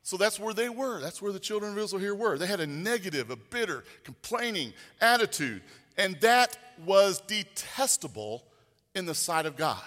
So 0.02 0.16
that's 0.16 0.40
where 0.40 0.54
they 0.54 0.70
were. 0.70 1.00
That's 1.02 1.20
where 1.20 1.32
the 1.32 1.38
children 1.38 1.72
of 1.72 1.78
Israel 1.78 2.00
here 2.00 2.14
were. 2.14 2.38
They 2.38 2.46
had 2.46 2.60
a 2.60 2.66
negative, 2.66 3.28
a 3.30 3.36
bitter, 3.36 3.84
complaining 4.04 4.72
attitude. 5.02 5.60
And 5.98 6.18
that 6.20 6.56
was 6.86 7.20
detestable 7.26 8.42
in 8.94 9.04
the 9.04 9.14
sight 9.14 9.44
of 9.44 9.56
God. 9.56 9.82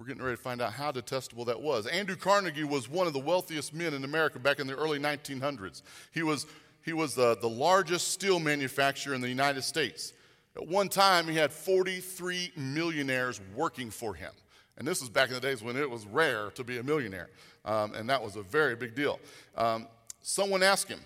We're 0.00 0.06
getting 0.06 0.22
ready 0.22 0.36
to 0.38 0.42
find 0.42 0.62
out 0.62 0.72
how 0.72 0.92
detestable 0.92 1.44
that 1.44 1.60
was. 1.60 1.86
Andrew 1.86 2.16
Carnegie 2.16 2.64
was 2.64 2.88
one 2.88 3.06
of 3.06 3.12
the 3.12 3.18
wealthiest 3.18 3.74
men 3.74 3.92
in 3.92 4.02
America 4.02 4.38
back 4.38 4.58
in 4.58 4.66
the 4.66 4.74
early 4.74 4.98
1900s. 4.98 5.82
He 6.10 6.22
was, 6.22 6.46
he 6.82 6.94
was 6.94 7.14
the, 7.14 7.36
the 7.42 7.50
largest 7.50 8.08
steel 8.08 8.40
manufacturer 8.40 9.12
in 9.12 9.20
the 9.20 9.28
United 9.28 9.60
States. 9.60 10.14
At 10.56 10.66
one 10.66 10.88
time, 10.88 11.28
he 11.28 11.36
had 11.36 11.52
43 11.52 12.52
millionaires 12.56 13.42
working 13.54 13.90
for 13.90 14.14
him. 14.14 14.32
And 14.78 14.88
this 14.88 15.02
was 15.02 15.10
back 15.10 15.28
in 15.28 15.34
the 15.34 15.40
days 15.40 15.62
when 15.62 15.76
it 15.76 15.90
was 15.90 16.06
rare 16.06 16.48
to 16.52 16.64
be 16.64 16.78
a 16.78 16.82
millionaire. 16.82 17.28
Um, 17.66 17.92
and 17.92 18.08
that 18.08 18.22
was 18.22 18.36
a 18.36 18.42
very 18.42 18.76
big 18.76 18.94
deal. 18.94 19.20
Um, 19.54 19.86
someone 20.22 20.62
asked 20.62 20.88
him 20.88 21.00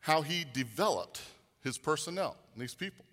how 0.00 0.20
he 0.20 0.44
developed 0.52 1.22
his 1.62 1.78
personnel, 1.78 2.34
these 2.56 2.74
people. 2.74 3.04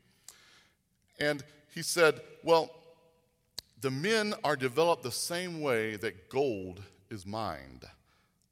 And 1.19 1.43
he 1.75 1.83
said, 1.83 2.19
Well, 2.43 2.71
the 3.81 3.91
men 3.91 4.33
are 4.43 4.55
developed 4.55 5.03
the 5.03 5.11
same 5.11 5.61
way 5.61 5.95
that 5.97 6.29
gold 6.29 6.81
is 7.09 7.25
mined. 7.25 7.85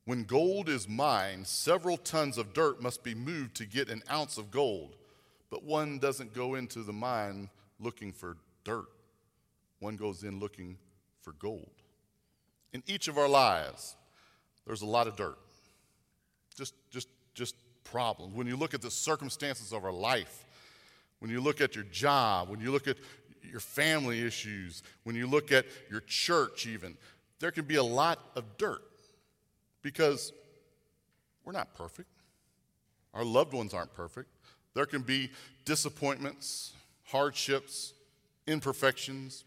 When 0.05 0.23
gold 0.23 0.69
is 0.69 0.87
mined, 0.87 1.47
several 1.47 1.97
tons 1.97 2.37
of 2.37 2.53
dirt 2.53 2.81
must 2.81 3.03
be 3.03 3.13
moved 3.13 3.55
to 3.55 3.65
get 3.65 3.89
an 3.89 4.03
ounce 4.09 4.37
of 4.37 4.51
gold. 4.51 4.95
But 5.49 5.63
one 5.63 5.99
doesn't 5.99 6.33
go 6.33 6.55
into 6.55 6.83
the 6.83 6.93
mine 6.93 7.49
looking 7.79 8.13
for 8.13 8.37
dirt, 8.63 8.87
one 9.79 9.97
goes 9.97 10.23
in 10.23 10.39
looking 10.39 10.77
for 11.21 11.33
gold. 11.33 11.71
In 12.73 12.83
each 12.87 13.07
of 13.07 13.17
our 13.17 13.27
lives, 13.27 13.95
there's 14.65 14.81
a 14.81 14.85
lot 14.85 15.07
of 15.07 15.15
dirt. 15.15 15.37
Just, 16.55 16.73
just, 16.89 17.09
just 17.33 17.55
problems. 17.83 18.33
When 18.33 18.47
you 18.47 18.55
look 18.55 18.73
at 18.73 18.81
the 18.81 18.91
circumstances 18.91 19.71
of 19.71 19.85
our 19.85 19.91
life, 19.91 20.45
when 21.19 21.31
you 21.31 21.41
look 21.41 21.61
at 21.61 21.75
your 21.75 21.85
job, 21.85 22.49
when 22.49 22.59
you 22.59 22.71
look 22.71 22.87
at 22.87 22.97
your 23.49 23.59
family 23.59 24.25
issues, 24.25 24.83
when 25.03 25.15
you 25.15 25.27
look 25.27 25.51
at 25.51 25.65
your 25.89 26.01
church, 26.01 26.65
even, 26.65 26.97
there 27.39 27.51
can 27.51 27.65
be 27.65 27.75
a 27.75 27.83
lot 27.83 28.19
of 28.35 28.57
dirt 28.57 28.81
because 29.81 30.33
we're 31.43 31.53
not 31.53 31.73
perfect. 31.75 32.09
Our 33.13 33.23
loved 33.23 33.53
ones 33.53 33.73
aren't 33.73 33.93
perfect. 33.93 34.29
There 34.73 34.85
can 34.85 35.01
be 35.01 35.31
disappointments, 35.65 36.73
hardships, 37.05 37.93
imperfections, 38.45 39.43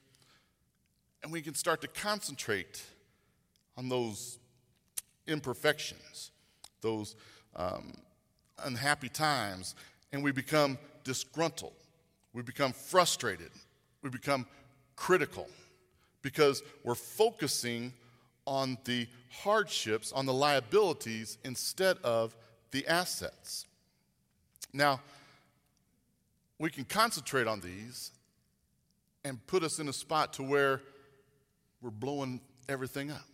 and 1.22 1.30
we 1.30 1.42
can 1.42 1.54
start 1.54 1.80
to 1.82 1.88
concentrate 1.88 2.82
on 3.76 3.88
those 3.88 4.38
imperfections, 5.26 6.30
those 6.80 7.14
um, 7.56 7.92
unhappy 8.64 9.08
times, 9.08 9.74
and 10.12 10.24
we 10.24 10.32
become 10.32 10.78
disgruntled. 11.04 11.72
We 12.32 12.42
become 12.42 12.72
frustrated 12.72 13.50
we 14.02 14.10
become 14.10 14.46
critical 14.96 15.48
because 16.22 16.62
we're 16.84 16.94
focusing 16.94 17.92
on 18.46 18.78
the 18.84 19.06
hardships, 19.30 20.12
on 20.12 20.26
the 20.26 20.32
liabilities, 20.32 21.38
instead 21.44 21.96
of 22.02 22.34
the 22.72 22.86
assets. 22.86 23.66
Now, 24.72 25.00
we 26.58 26.70
can 26.70 26.84
concentrate 26.84 27.46
on 27.46 27.60
these 27.60 28.12
and 29.24 29.44
put 29.46 29.62
us 29.62 29.78
in 29.78 29.88
a 29.88 29.92
spot 29.92 30.32
to 30.34 30.42
where 30.42 30.80
we're 31.80 31.90
blowing 31.90 32.40
everything 32.68 33.10
up. 33.10 33.24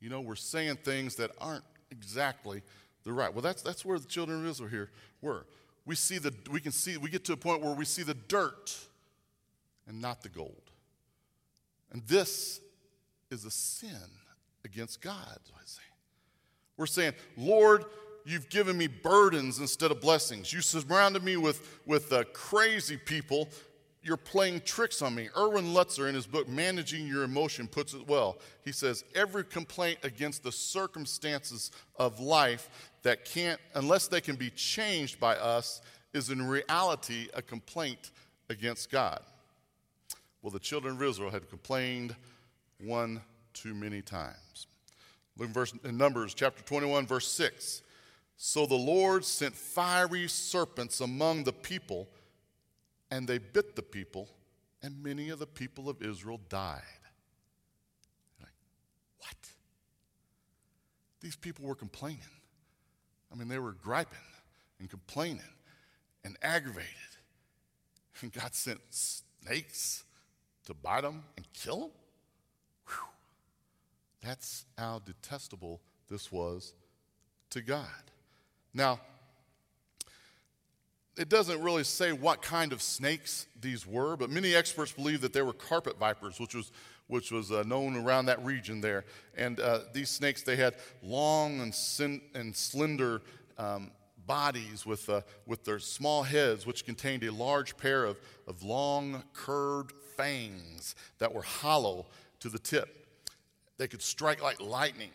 You 0.00 0.10
know, 0.10 0.20
we're 0.20 0.36
saying 0.36 0.76
things 0.84 1.16
that 1.16 1.30
aren't 1.40 1.64
exactly 1.90 2.62
the 3.04 3.12
right. 3.12 3.32
Well, 3.32 3.42
that's, 3.42 3.62
that's 3.62 3.84
where 3.84 3.98
the 3.98 4.06
children 4.06 4.40
of 4.40 4.46
Israel 4.46 4.70
here 4.70 4.90
were. 5.20 5.46
We 5.86 5.94
see 5.94 6.18
the, 6.18 6.34
we 6.50 6.60
can 6.60 6.72
see, 6.72 6.96
we 6.96 7.10
get 7.10 7.24
to 7.26 7.32
a 7.32 7.36
point 7.36 7.62
where 7.62 7.74
we 7.74 7.84
see 7.84 8.02
the 8.02 8.14
dirt 8.14 8.76
and 9.88 10.00
not 10.00 10.22
the 10.22 10.28
gold. 10.28 10.70
And 11.90 12.06
this 12.06 12.60
is 13.30 13.44
a 13.44 13.50
sin 13.50 13.90
against 14.64 15.00
God. 15.00 15.38
We're 16.78 16.86
saying, 16.86 17.14
Lord, 17.36 17.84
you've 18.24 18.48
given 18.48 18.78
me 18.78 18.86
burdens 18.86 19.58
instead 19.58 19.90
of 19.90 20.00
blessings. 20.00 20.52
You 20.52 20.60
surrounded 20.60 21.24
me 21.24 21.36
with, 21.36 21.80
with 21.86 22.12
uh, 22.12 22.22
crazy 22.32 22.96
people. 22.96 23.48
You're 24.00 24.16
playing 24.16 24.60
tricks 24.60 25.02
on 25.02 25.14
me. 25.14 25.28
Erwin 25.36 25.74
Lutzer, 25.74 26.08
in 26.08 26.14
his 26.14 26.26
book, 26.26 26.48
Managing 26.48 27.06
Your 27.06 27.24
Emotion, 27.24 27.66
puts 27.66 27.94
it 27.94 28.06
well. 28.06 28.38
He 28.64 28.70
says, 28.70 29.04
Every 29.14 29.42
complaint 29.44 29.98
against 30.04 30.44
the 30.44 30.52
circumstances 30.52 31.72
of 31.96 32.20
life 32.20 32.92
that 33.02 33.24
can't, 33.24 33.60
unless 33.74 34.06
they 34.06 34.20
can 34.20 34.36
be 34.36 34.50
changed 34.50 35.18
by 35.18 35.34
us, 35.34 35.82
is 36.14 36.30
in 36.30 36.46
reality 36.46 37.28
a 37.34 37.42
complaint 37.42 38.12
against 38.48 38.90
God. 38.90 39.20
Well, 40.42 40.50
the 40.50 40.58
children 40.58 40.96
of 40.96 41.02
Israel 41.02 41.30
had 41.30 41.48
complained 41.48 42.14
one 42.78 43.20
too 43.52 43.74
many 43.74 44.02
times. 44.02 44.66
Look 45.36 45.48
in, 45.48 45.52
verse, 45.52 45.72
in 45.84 45.96
Numbers 45.96 46.34
chapter 46.34 46.62
21, 46.62 47.06
verse 47.06 47.30
6. 47.32 47.82
So 48.36 48.66
the 48.66 48.76
Lord 48.76 49.24
sent 49.24 49.54
fiery 49.54 50.28
serpents 50.28 51.00
among 51.00 51.44
the 51.44 51.52
people, 51.52 52.08
and 53.10 53.26
they 53.26 53.38
bit 53.38 53.74
the 53.74 53.82
people, 53.82 54.28
and 54.82 55.02
many 55.02 55.30
of 55.30 55.40
the 55.40 55.46
people 55.46 55.88
of 55.88 56.02
Israel 56.02 56.40
died. 56.48 56.82
Like, 58.40 58.52
what? 59.18 59.36
These 61.20 61.36
people 61.36 61.66
were 61.66 61.74
complaining. 61.74 62.20
I 63.32 63.36
mean, 63.36 63.48
they 63.48 63.58
were 63.58 63.72
griping 63.72 64.18
and 64.78 64.88
complaining 64.88 65.42
and 66.24 66.36
aggravated. 66.42 66.92
And 68.20 68.32
God 68.32 68.54
sent 68.54 68.80
snakes 68.90 70.04
to 70.68 70.74
bite 70.74 71.02
them 71.02 71.24
and 71.36 71.46
kill 71.52 71.80
them? 71.80 71.90
Whew. 72.86 73.08
That's 74.22 74.64
how 74.76 75.00
detestable 75.04 75.80
this 76.08 76.30
was 76.30 76.74
to 77.50 77.62
God. 77.62 77.86
Now, 78.74 79.00
it 81.16 81.28
doesn't 81.28 81.60
really 81.62 81.84
say 81.84 82.12
what 82.12 82.42
kind 82.42 82.72
of 82.72 82.80
snakes 82.80 83.46
these 83.60 83.86
were, 83.86 84.16
but 84.16 84.30
many 84.30 84.54
experts 84.54 84.92
believe 84.92 85.22
that 85.22 85.32
they 85.32 85.42
were 85.42 85.54
carpet 85.54 85.98
vipers, 85.98 86.38
which 86.38 86.54
was, 86.54 86.70
which 87.08 87.32
was 87.32 87.50
uh, 87.50 87.64
known 87.66 87.96
around 87.96 88.26
that 88.26 88.44
region 88.44 88.80
there. 88.80 89.04
And 89.36 89.58
uh, 89.58 89.80
these 89.94 90.10
snakes, 90.10 90.42
they 90.42 90.56
had 90.56 90.76
long 91.02 91.60
and, 91.60 91.74
sin- 91.74 92.20
and 92.34 92.54
slender 92.54 93.22
um, 93.56 93.90
bodies 94.26 94.84
with, 94.84 95.08
uh, 95.08 95.22
with 95.46 95.64
their 95.64 95.78
small 95.78 96.22
heads, 96.22 96.66
which 96.66 96.84
contained 96.84 97.24
a 97.24 97.32
large 97.32 97.76
pair 97.78 98.04
of, 98.04 98.20
of 98.46 98.62
long, 98.62 99.24
curved 99.32 99.94
fangs 100.18 100.96
that 101.18 101.32
were 101.32 101.42
hollow 101.42 102.06
to 102.40 102.48
the 102.48 102.58
tip. 102.58 103.06
They 103.78 103.86
could 103.86 104.02
strike 104.02 104.42
like 104.42 104.60
lightning, 104.60 105.12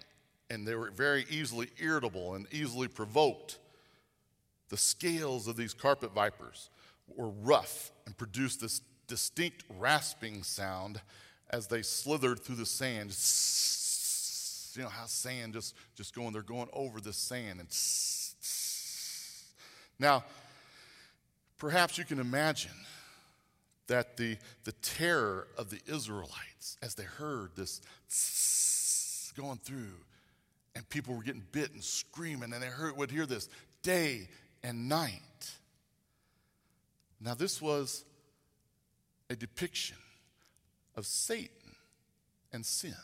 and 0.49 0.65
they 0.65 0.75
were 0.75 0.89
very 0.89 1.25
easily 1.29 1.69
irritable 1.77 2.35
and 2.35 2.47
easily 2.51 2.87
provoked. 2.87 3.59
The 4.69 4.77
scales 4.77 5.47
of 5.47 5.57
these 5.57 5.73
carpet 5.73 6.13
vipers 6.13 6.69
were 7.15 7.29
rough 7.29 7.91
and 8.05 8.17
produced 8.17 8.61
this 8.61 8.81
distinct 9.07 9.63
rasping 9.77 10.43
sound 10.43 11.01
as 11.49 11.67
they 11.67 11.81
slithered 11.81 12.39
through 12.39 12.55
the 12.55 12.65
sand. 12.65 13.15
You 14.75 14.83
know 14.83 14.89
how 14.89 15.05
sand 15.05 15.53
just, 15.53 15.75
just 15.95 16.15
going, 16.15 16.31
they're 16.31 16.41
going 16.41 16.69
over 16.73 16.99
the 16.99 17.13
sand 17.13 17.59
and 17.59 17.69
now, 19.99 20.23
perhaps 21.59 21.97
you 21.97 22.05
can 22.05 22.19
imagine 22.19 22.71
that 23.93 24.17
the, 24.17 24.35
the 24.63 24.71
terror 24.71 25.47
of 25.55 25.69
the 25.69 25.79
Israelites 25.85 26.79
as 26.81 26.95
they 26.95 27.03
heard 27.03 27.51
this 27.55 27.79
going 29.37 29.59
through 29.59 29.93
and 30.75 30.89
people 30.89 31.13
were 31.13 31.21
getting 31.21 31.43
bit 31.51 31.71
and 31.73 31.83
screaming 31.83 32.53
and 32.53 32.63
they 32.63 32.67
heard, 32.67 32.97
would 32.97 33.11
hear 33.11 33.27
this 33.27 33.49
day 33.83 34.27
and 34.63 34.89
night. 34.89 35.51
Now, 37.21 37.35
this 37.35 37.61
was 37.61 38.03
a 39.29 39.35
depiction 39.35 39.97
of 40.95 41.05
Satan 41.05 41.75
and 42.51 42.65
sin. 42.65 42.95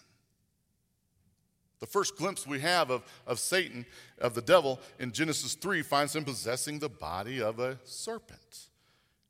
The 1.82 1.86
first 1.86 2.18
glimpse 2.18 2.48
we 2.48 2.62
have 2.62 2.90
of, 2.90 3.04
of 3.28 3.38
Satan, 3.38 3.86
of 4.18 4.34
the 4.34 4.42
devil, 4.42 4.80
in 4.98 5.12
Genesis 5.12 5.54
3 5.54 5.84
finds 5.84 6.16
him 6.16 6.26
possessing 6.26 6.80
the 6.80 6.90
body 6.90 7.44
of 7.44 7.60
a 7.60 7.78
serpent. 7.84 8.70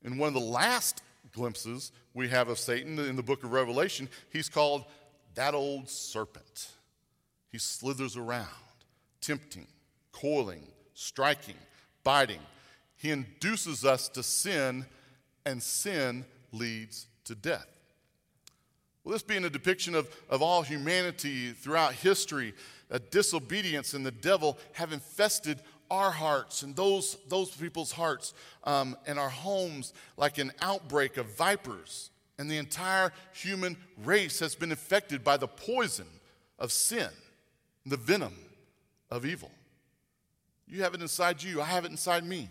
In 0.05 0.17
one 0.17 0.29
of 0.29 0.33
the 0.33 0.39
last 0.39 1.03
glimpses 1.31 1.91
we 2.13 2.27
have 2.29 2.50
of 2.50 2.59
Satan 2.59 3.00
in 3.00 3.15
the 3.15 3.24
book 3.24 3.43
of 3.43 3.51
Revelation, 3.51 4.09
he's 4.31 4.50
called 4.50 4.86
that 5.36 5.53
old 5.53 5.89
serpent. 5.89 6.69
He 7.51 7.57
slithers 7.57 8.17
around, 8.17 8.48
tempting, 9.21 9.67
coiling, 10.12 10.67
striking, 10.93 11.55
biting. 12.03 12.41
He 12.98 13.12
induces 13.12 13.86
us 13.86 14.09
to 14.09 14.24
sin, 14.24 14.86
and 15.45 15.62
sin 15.63 16.25
leads 16.51 17.07
to 17.25 17.36
death. 17.36 17.67
Well, 19.03 19.13
this 19.13 19.24
being 19.24 19.45
a 19.45 19.50
depiction 19.50 19.95
of, 19.95 20.09
of 20.29 20.41
all 20.41 20.62
humanity 20.62 21.51
throughout 21.51 21.93
history, 21.93 22.53
a 22.89 23.00
disobedience 23.00 23.93
and 23.93 24.05
the 24.05 24.12
devil 24.12 24.57
have 24.74 24.91
infested 24.91 25.62
our 25.89 26.12
hearts 26.12 26.63
and 26.63 26.75
those, 26.75 27.17
those 27.27 27.51
people's 27.51 27.91
hearts 27.91 28.34
um, 28.63 28.96
and 29.08 29.17
our 29.17 29.29
homes 29.29 29.93
like 30.17 30.38
an 30.38 30.51
outbreak 30.62 31.17
of 31.17 31.25
vipers 31.38 32.12
And 32.39 32.50
the 32.50 32.58
entire 32.58 33.12
human 33.34 33.75
race 34.03 34.39
has 34.39 34.55
been 34.55 34.72
affected 34.72 35.25
by 35.25 35.36
the 35.36 35.48
poison 35.48 36.08
of 36.58 36.72
sin, 36.72 37.10
the 37.86 37.98
venom 37.98 38.34
of 39.12 39.25
evil. 39.25 39.51
You 40.65 40.84
have 40.84 40.93
it 40.93 41.01
inside 41.01 41.43
you, 41.43 41.62
I 41.62 41.65
have 41.65 41.84
it 41.84 41.91
inside 41.91 42.24
me. 42.24 42.50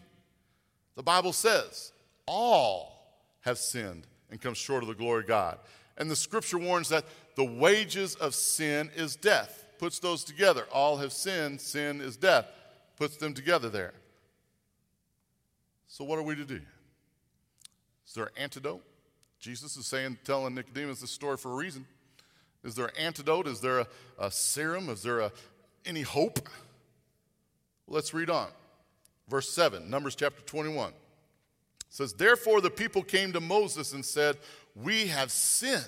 The 0.95 1.03
Bible 1.03 1.33
says 1.33 1.93
all 2.27 3.17
have 3.41 3.57
sinned 3.57 4.07
and 4.31 4.39
come 4.39 4.53
short 4.53 4.83
of 4.83 4.89
the 4.89 4.95
glory 4.95 5.23
of 5.23 5.29
God. 5.29 5.59
And 5.97 6.11
the 6.11 6.17
scripture 6.17 6.59
warns 6.59 6.91
that 6.91 7.07
the 7.35 7.45
wages 7.45 8.15
of 8.17 8.35
sin 8.35 8.91
is 8.95 9.17
death. 9.17 9.65
Puts 9.79 10.01
those 10.01 10.23
together. 10.23 10.65
All 10.71 10.99
have 10.99 11.13
sinned, 11.13 11.61
sin 11.61 12.03
is 12.03 12.17
death. 12.17 12.47
Puts 12.99 13.17
them 13.17 13.33
together 13.33 13.69
there. 13.69 13.95
So, 15.87 16.05
what 16.05 16.19
are 16.19 16.23
we 16.23 16.35
to 16.35 16.45
do? 16.45 16.61
Is 18.07 18.15
there 18.15 18.25
an 18.25 18.33
antidote? 18.37 18.83
Jesus 19.39 19.77
is 19.77 19.87
saying, 19.87 20.19
telling 20.25 20.55
Nicodemus 20.55 21.01
this 21.01 21.11
story 21.11 21.37
for 21.37 21.53
a 21.53 21.55
reason. 21.55 21.87
Is 22.65 22.75
there 22.75 22.87
an 22.87 22.97
antidote? 22.99 23.47
Is 23.47 23.61
there 23.61 23.81
a, 23.81 23.87
a 24.19 24.31
serum? 24.31 24.89
Is 24.91 25.03
there 25.03 25.21
a, 25.21 25.33
any 25.87 26.03
hope? 26.03 26.49
Let's 27.87 28.13
read 28.13 28.31
on. 28.31 28.49
Verse 29.29 29.49
7, 29.51 29.89
Numbers 29.89 30.15
chapter 30.15 30.43
21 30.43 30.93
says, 31.91 32.13
Therefore 32.13 32.61
the 32.61 32.71
people 32.71 33.03
came 33.03 33.33
to 33.33 33.41
Moses 33.41 33.93
and 33.93 34.05
said, 34.05 34.37
We 34.75 35.09
have 35.09 35.31
sinned, 35.31 35.83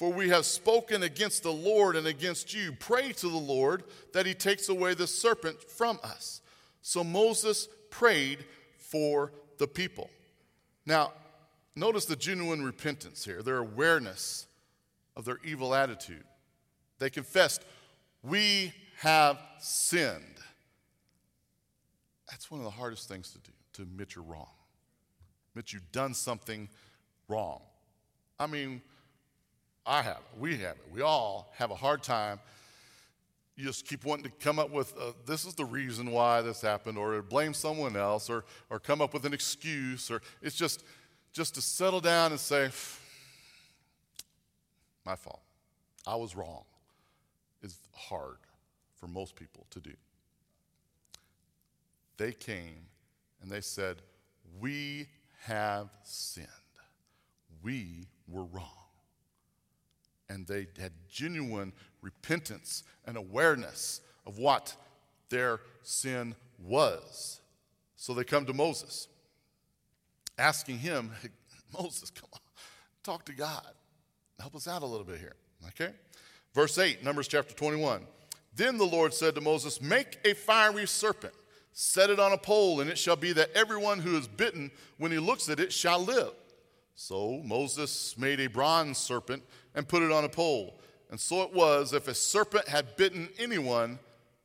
for 0.00 0.10
we 0.10 0.30
have 0.30 0.46
spoken 0.46 1.02
against 1.02 1.42
the 1.42 1.52
Lord 1.52 1.94
and 1.94 2.06
against 2.06 2.54
you. 2.54 2.72
Pray 2.72 3.12
to 3.12 3.28
the 3.28 3.36
Lord 3.36 3.84
that 4.14 4.24
he 4.24 4.32
takes 4.32 4.70
away 4.70 4.94
the 4.94 5.06
serpent 5.06 5.62
from 5.62 6.00
us. 6.02 6.40
So 6.80 7.04
Moses 7.04 7.68
prayed 7.90 8.46
for 8.78 9.30
the 9.58 9.66
people. 9.66 10.08
Now, 10.86 11.12
notice 11.76 12.06
the 12.06 12.16
genuine 12.16 12.64
repentance 12.64 13.26
here, 13.26 13.42
their 13.42 13.58
awareness 13.58 14.46
of 15.16 15.26
their 15.26 15.36
evil 15.44 15.74
attitude. 15.74 16.24
They 16.98 17.10
confessed, 17.10 17.62
We 18.22 18.72
have 19.00 19.36
sinned. 19.58 20.38
That's 22.30 22.50
one 22.50 22.60
of 22.60 22.64
the 22.64 22.70
hardest 22.70 23.06
things 23.06 23.32
to 23.32 23.38
do, 23.38 23.52
to 23.74 23.82
admit 23.82 24.14
you're 24.14 24.24
wrong, 24.24 24.48
admit 25.52 25.74
you've 25.74 25.92
done 25.92 26.14
something 26.14 26.70
wrong. 27.28 27.60
I 28.38 28.46
mean, 28.46 28.80
I 29.90 30.02
have 30.02 30.18
it, 30.18 30.38
we 30.40 30.52
have 30.58 30.76
it, 30.76 30.86
we 30.92 31.02
all 31.02 31.52
have 31.56 31.72
a 31.72 31.74
hard 31.74 32.04
time. 32.04 32.38
You 33.56 33.64
just 33.64 33.84
keep 33.84 34.04
wanting 34.04 34.24
to 34.24 34.30
come 34.30 34.60
up 34.60 34.70
with 34.70 34.94
uh, 34.96 35.12
this 35.26 35.44
is 35.44 35.54
the 35.54 35.64
reason 35.64 36.12
why 36.12 36.42
this 36.42 36.60
happened, 36.60 36.96
or 36.96 37.20
blame 37.22 37.52
someone 37.52 37.96
else, 37.96 38.30
or, 38.30 38.44
or 38.70 38.78
come 38.78 39.02
up 39.02 39.12
with 39.12 39.26
an 39.26 39.34
excuse, 39.34 40.08
or 40.08 40.22
it's 40.40 40.54
just, 40.54 40.84
just 41.32 41.56
to 41.56 41.60
settle 41.60 42.00
down 42.00 42.30
and 42.30 42.38
say, 42.38 42.70
my 45.04 45.16
fault. 45.16 45.42
I 46.06 46.14
was 46.14 46.36
wrong. 46.36 46.62
Is 47.60 47.76
hard 47.92 48.38
for 48.96 49.08
most 49.08 49.34
people 49.34 49.66
to 49.70 49.80
do. 49.80 49.94
They 52.16 52.30
came 52.32 52.86
and 53.42 53.50
they 53.50 53.60
said, 53.60 54.02
We 54.60 55.08
have 55.46 55.88
sinned. 56.04 56.46
We 57.60 58.06
were 58.28 58.44
wrong. 58.44 58.79
And 60.30 60.46
they 60.46 60.68
had 60.80 60.92
genuine 61.10 61.74
repentance 62.00 62.84
and 63.04 63.18
awareness 63.18 64.00
of 64.24 64.38
what 64.38 64.74
their 65.28 65.60
sin 65.82 66.34
was. 66.58 67.40
So 67.96 68.14
they 68.14 68.24
come 68.24 68.46
to 68.46 68.54
Moses, 68.54 69.08
asking 70.38 70.78
him, 70.78 71.10
hey, 71.22 71.28
Moses, 71.78 72.10
come 72.10 72.28
on, 72.32 72.40
talk 73.02 73.26
to 73.26 73.32
God. 73.32 73.66
Help 74.38 74.56
us 74.56 74.66
out 74.66 74.82
a 74.82 74.86
little 74.86 75.04
bit 75.04 75.18
here. 75.18 75.34
Okay? 75.68 75.92
Verse 76.54 76.78
8, 76.78 77.04
Numbers 77.04 77.28
chapter 77.28 77.54
21. 77.54 78.06
Then 78.54 78.78
the 78.78 78.86
Lord 78.86 79.12
said 79.12 79.34
to 79.34 79.40
Moses, 79.40 79.80
Make 79.80 80.18
a 80.24 80.34
fiery 80.34 80.86
serpent, 80.86 81.34
set 81.72 82.10
it 82.10 82.18
on 82.18 82.32
a 82.32 82.38
pole, 82.38 82.80
and 82.80 82.88
it 82.88 82.98
shall 82.98 83.16
be 83.16 83.32
that 83.32 83.50
everyone 83.54 83.98
who 83.98 84.16
is 84.16 84.26
bitten, 84.26 84.70
when 84.98 85.12
he 85.12 85.18
looks 85.18 85.48
at 85.48 85.60
it, 85.60 85.72
shall 85.72 86.02
live. 86.04 86.32
So 86.94 87.40
Moses 87.44 88.16
made 88.18 88.40
a 88.40 88.48
bronze 88.48 88.98
serpent 88.98 89.42
and 89.74 89.88
put 89.88 90.02
it 90.02 90.12
on 90.12 90.24
a 90.24 90.28
pole. 90.28 90.80
And 91.10 91.18
so 91.18 91.42
it 91.42 91.52
was, 91.52 91.92
if 91.92 92.08
a 92.08 92.14
serpent 92.14 92.68
had 92.68 92.96
bitten 92.96 93.28
anyone, 93.38 93.98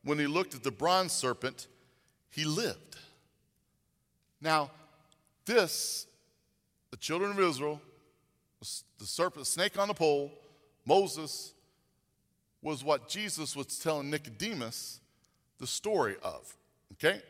when 0.03 0.17
he 0.19 0.27
looked 0.27 0.55
at 0.55 0.63
the 0.63 0.71
bronze 0.71 1.11
serpent, 1.11 1.67
he 2.29 2.45
lived. 2.45 2.97
Now, 4.41 4.71
this, 5.45 6.07
the 6.91 6.97
children 6.97 7.31
of 7.31 7.39
Israel, 7.39 7.81
the 8.99 9.05
serpent, 9.05 9.47
snake 9.47 9.77
on 9.77 9.87
the 9.87 9.93
pole, 9.93 10.31
Moses, 10.85 11.53
was 12.61 12.83
what 12.83 13.07
Jesus 13.07 13.55
was 13.55 13.77
telling 13.77 14.09
Nicodemus 14.09 14.99
the 15.59 15.67
story 15.67 16.15
of. 16.23 16.55
Okay? 16.93 17.21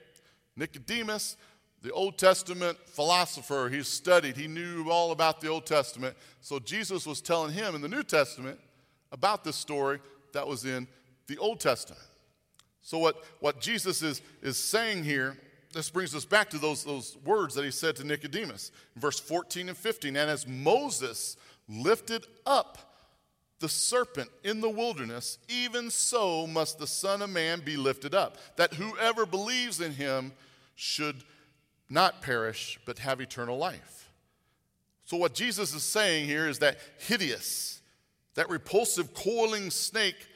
Nicodemus, 0.56 1.36
the 1.86 1.92
Old 1.92 2.18
Testament 2.18 2.80
philosopher, 2.88 3.70
he 3.72 3.84
studied, 3.84 4.36
he 4.36 4.48
knew 4.48 4.90
all 4.90 5.12
about 5.12 5.40
the 5.40 5.50
Old 5.50 5.68
Testament. 5.68 6.18
So 6.42 6.58
Jesus 6.58 7.06
was 7.06 7.22
telling 7.22 7.54
him 7.54 7.76
in 7.76 7.82
the 7.82 7.88
New 7.88 8.02
Testament 8.02 8.60
about 9.12 9.44
this 9.44 9.56
story 9.56 10.00
that 10.34 10.48
was 10.48 10.66
in 10.66 10.88
the 11.28 11.38
Old 11.38 11.60
Testament. 11.60 12.02
So, 12.82 12.98
what, 12.98 13.24
what 13.40 13.62
Jesus 13.62 14.02
is, 14.02 14.24
is 14.42 14.58
saying 14.58 15.04
here, 15.04 15.38
this 15.74 15.92
brings 15.92 16.16
us 16.16 16.26
back 16.26 16.50
to 16.52 16.58
those, 16.58 16.84
those 16.84 17.18
words 17.24 17.54
that 17.54 17.64
he 17.64 17.72
said 17.72 17.96
to 17.98 18.04
Nicodemus 18.04 18.72
in 18.96 19.02
verse 19.02 19.20
14 19.20 19.70
and 19.70 19.78
15. 19.78 20.16
And 20.16 20.30
as 20.30 20.48
Moses 20.48 21.38
lifted 21.70 22.26
up 22.48 22.80
the 23.60 23.70
serpent 23.70 24.30
in 24.44 24.60
the 24.60 24.70
wilderness, 24.70 25.38
even 25.50 25.92
so 25.92 26.48
must 26.48 26.80
the 26.80 26.88
Son 26.88 27.22
of 27.22 27.30
Man 27.30 27.62
be 27.64 27.78
lifted 27.78 28.16
up, 28.16 28.38
that 28.56 28.74
whoever 28.74 29.28
believes 29.28 29.82
in 29.82 29.92
him 29.92 30.32
should 30.76 31.24
not 31.90 32.22
perish, 32.22 32.80
but 32.86 33.00
have 33.00 33.22
eternal 33.22 33.58
life. 33.58 34.10
So, 35.06 35.18
what 35.18 35.34
Jesus 35.34 35.74
is 35.74 35.84
saying 35.84 36.26
here 36.26 36.48
is 36.48 36.60
that 36.60 36.78
hideous, 36.98 37.82
that 38.34 38.50
repulsive, 38.50 39.14
coiling 39.14 39.70
snake 39.70 40.28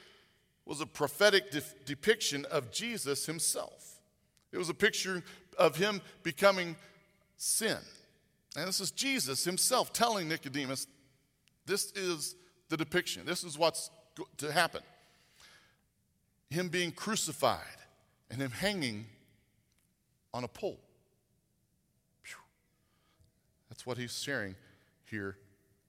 was 0.65 0.79
a 0.79 0.85
prophetic 0.85 1.49
de- 1.49 1.63
depiction 1.85 2.45
of 2.51 2.71
Jesus 2.71 3.25
himself. 3.25 3.99
It 4.51 4.57
was 4.57 4.69
a 4.69 4.73
picture 4.73 5.23
of 5.57 5.75
him 5.75 6.01
becoming 6.21 6.75
sin. 7.38 7.77
And 8.55 8.67
this 8.67 8.79
is 8.79 8.91
Jesus 8.91 9.43
himself 9.43 9.91
telling 9.93 10.27
Nicodemus, 10.27 10.88
this 11.65 11.91
is 11.93 12.35
the 12.69 12.77
depiction. 12.77 13.25
This 13.25 13.43
is 13.43 13.57
what's 13.57 13.89
to 14.38 14.51
happen. 14.51 14.81
Him 16.49 16.69
being 16.69 16.91
crucified 16.91 17.59
and 18.29 18.41
him 18.41 18.51
hanging 18.51 19.05
on 20.33 20.43
a 20.43 20.47
pole. 20.47 20.79
That's 23.80 23.88
what 23.88 23.98
he's 23.98 24.22
sharing 24.22 24.56
here 25.06 25.38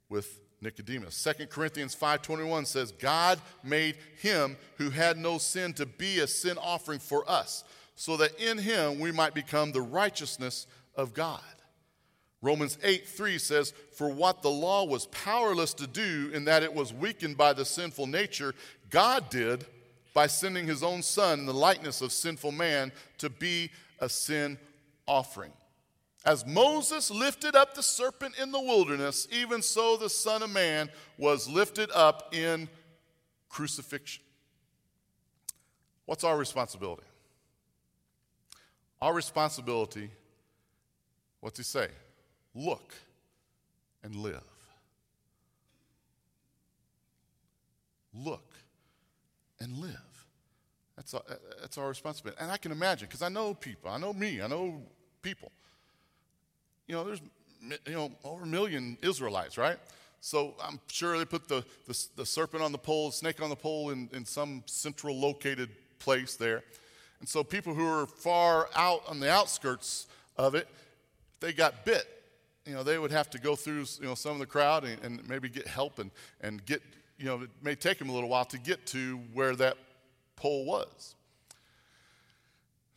with 0.09 0.41
Nicodemus. 0.61 1.17
2 1.17 1.49
Corinthians 1.49 1.93
5:21 1.93 2.65
says, 2.65 2.93
"God 2.93 3.43
made 3.65 3.97
him 4.19 4.59
who 4.77 4.91
had 4.91 5.19
no 5.19 5.39
sin 5.39 5.75
to 5.75 5.87
be 5.87 6.21
a 6.21 6.29
sin 6.29 6.57
offering 6.57 7.01
for 7.01 7.29
us, 7.29 7.65
so 7.97 8.17
that 8.19 8.39
in 8.39 8.59
him 8.59 9.01
we 9.01 9.11
might 9.11 9.35
become 9.35 9.73
the 9.73 9.81
righteousness 9.81 10.69
of 10.95 11.15
God." 11.15 11.43
Romans 12.41 12.79
8 12.85 13.09
3 13.09 13.41
says, 13.41 13.75
For 13.93 14.09
what 14.09 14.43
the 14.43 14.53
law 14.53 14.85
was 14.85 15.07
powerless 15.07 15.75
to 15.75 15.89
do, 15.89 16.31
in 16.33 16.45
that 16.45 16.63
it 16.63 16.73
was 16.73 16.93
weakened 16.93 17.37
by 17.37 17.53
the 17.53 17.65
sinful 17.65 18.07
nature, 18.07 18.55
God 18.89 19.31
did 19.31 19.67
by 20.15 20.29
sending 20.29 20.69
his 20.69 20.85
own 20.85 21.03
Son 21.03 21.41
in 21.41 21.47
the 21.47 21.53
likeness 21.53 22.03
of 22.03 22.13
sinful 22.13 22.53
man 22.53 22.93
to 23.19 23.29
be 23.29 23.73
a 23.99 24.09
sin 24.09 24.61
offering. 25.09 25.53
As 26.25 26.47
Moses 26.47 27.11
lifted 27.11 27.57
up 27.57 27.75
the 27.75 27.83
serpent 27.83 28.39
in 28.39 28.53
the 28.53 28.61
wilderness, 28.61 29.27
even 29.33 29.63
so 29.63 29.97
the 29.97 30.11
Son 30.11 30.43
of 30.43 30.51
Man 30.51 30.91
was 31.17 31.49
lifted 31.49 31.91
up 31.93 32.35
in 32.35 32.69
crucifixion. 33.49 34.23
What's 36.05 36.25
our 36.25 36.37
responsibility? 36.37 37.05
Our 39.01 39.15
responsibility, 39.15 40.11
what's 41.41 41.57
he 41.57 41.65
say? 41.65 41.89
Look 42.55 42.95
and 44.03 44.15
live. 44.15 44.43
Look 48.13 48.53
and 49.59 49.79
live. 49.79 50.27
That's 50.97 51.15
our, 51.15 51.23
that's 51.61 51.79
our 51.79 51.89
responsibility. 51.89 52.43
And 52.43 52.51
I 52.51 52.59
can 52.59 52.73
imagine, 52.73 53.09
because 53.09 53.23
I 53.23 53.31
know 53.31 53.55
people, 53.55 53.91
I 53.91 53.97
know 53.97 54.13
me, 54.13 54.43
I 54.43 54.49
know 54.49 54.83
people. 55.23 55.51
You 56.91 56.97
know, 56.97 57.05
there's 57.05 57.23
you 57.87 57.95
know 57.95 58.11
over 58.25 58.43
a 58.43 58.47
million 58.47 58.99
Israelites, 59.01 59.57
right? 59.57 59.79
So 60.21 60.55
I'm 60.61 60.81
sure 60.89 61.17
they 61.17 61.25
put 61.25 61.47
the, 61.47 61.65
the, 61.87 62.07
the 62.17 62.27
serpent 62.27 62.65
on 62.65 62.73
the 62.73 62.79
pole, 62.79 63.13
snake 63.13 63.41
on 63.41 63.49
the 63.49 63.55
pole 63.55 63.91
in, 63.91 64.11
in 64.13 64.25
some 64.25 64.65
central 64.67 65.17
located 65.17 65.71
place 66.01 66.35
there. 66.35 66.65
And 67.21 67.29
so 67.29 67.45
people 67.45 67.75
who 67.75 67.87
are 67.87 68.07
far 68.07 68.69
out 68.75 69.03
on 69.07 69.21
the 69.21 69.31
outskirts 69.31 70.09
of 70.37 70.57
it, 70.57 70.67
they 71.39 71.53
got 71.53 71.85
bit 71.85 72.09
you 72.67 72.75
know, 72.75 72.83
they 72.83 72.99
would 72.99 73.13
have 73.13 73.31
to 73.31 73.39
go 73.39 73.55
through, 73.55 73.85
you 74.01 74.07
know, 74.07 74.15
some 74.15 74.33
of 74.33 74.39
the 74.39 74.47
crowd 74.47 74.85
and, 74.85 75.03
and 75.03 75.29
maybe 75.29 75.49
get 75.49 75.67
help 75.67 75.99
and, 75.99 76.11
and 76.41 76.65
get, 76.67 76.83
you 77.19 77.27
know, 77.27 77.43
it 77.43 77.51
may 77.63 77.77
take 77.77 77.99
them 77.99 78.09
a 78.09 78.13
little 78.13 78.29
while 78.29 78.45
to 78.47 78.59
get 78.59 78.85
to 78.87 79.19
where 79.33 79.55
that 79.57 79.77
pole 80.35 80.65
was. 80.65 81.15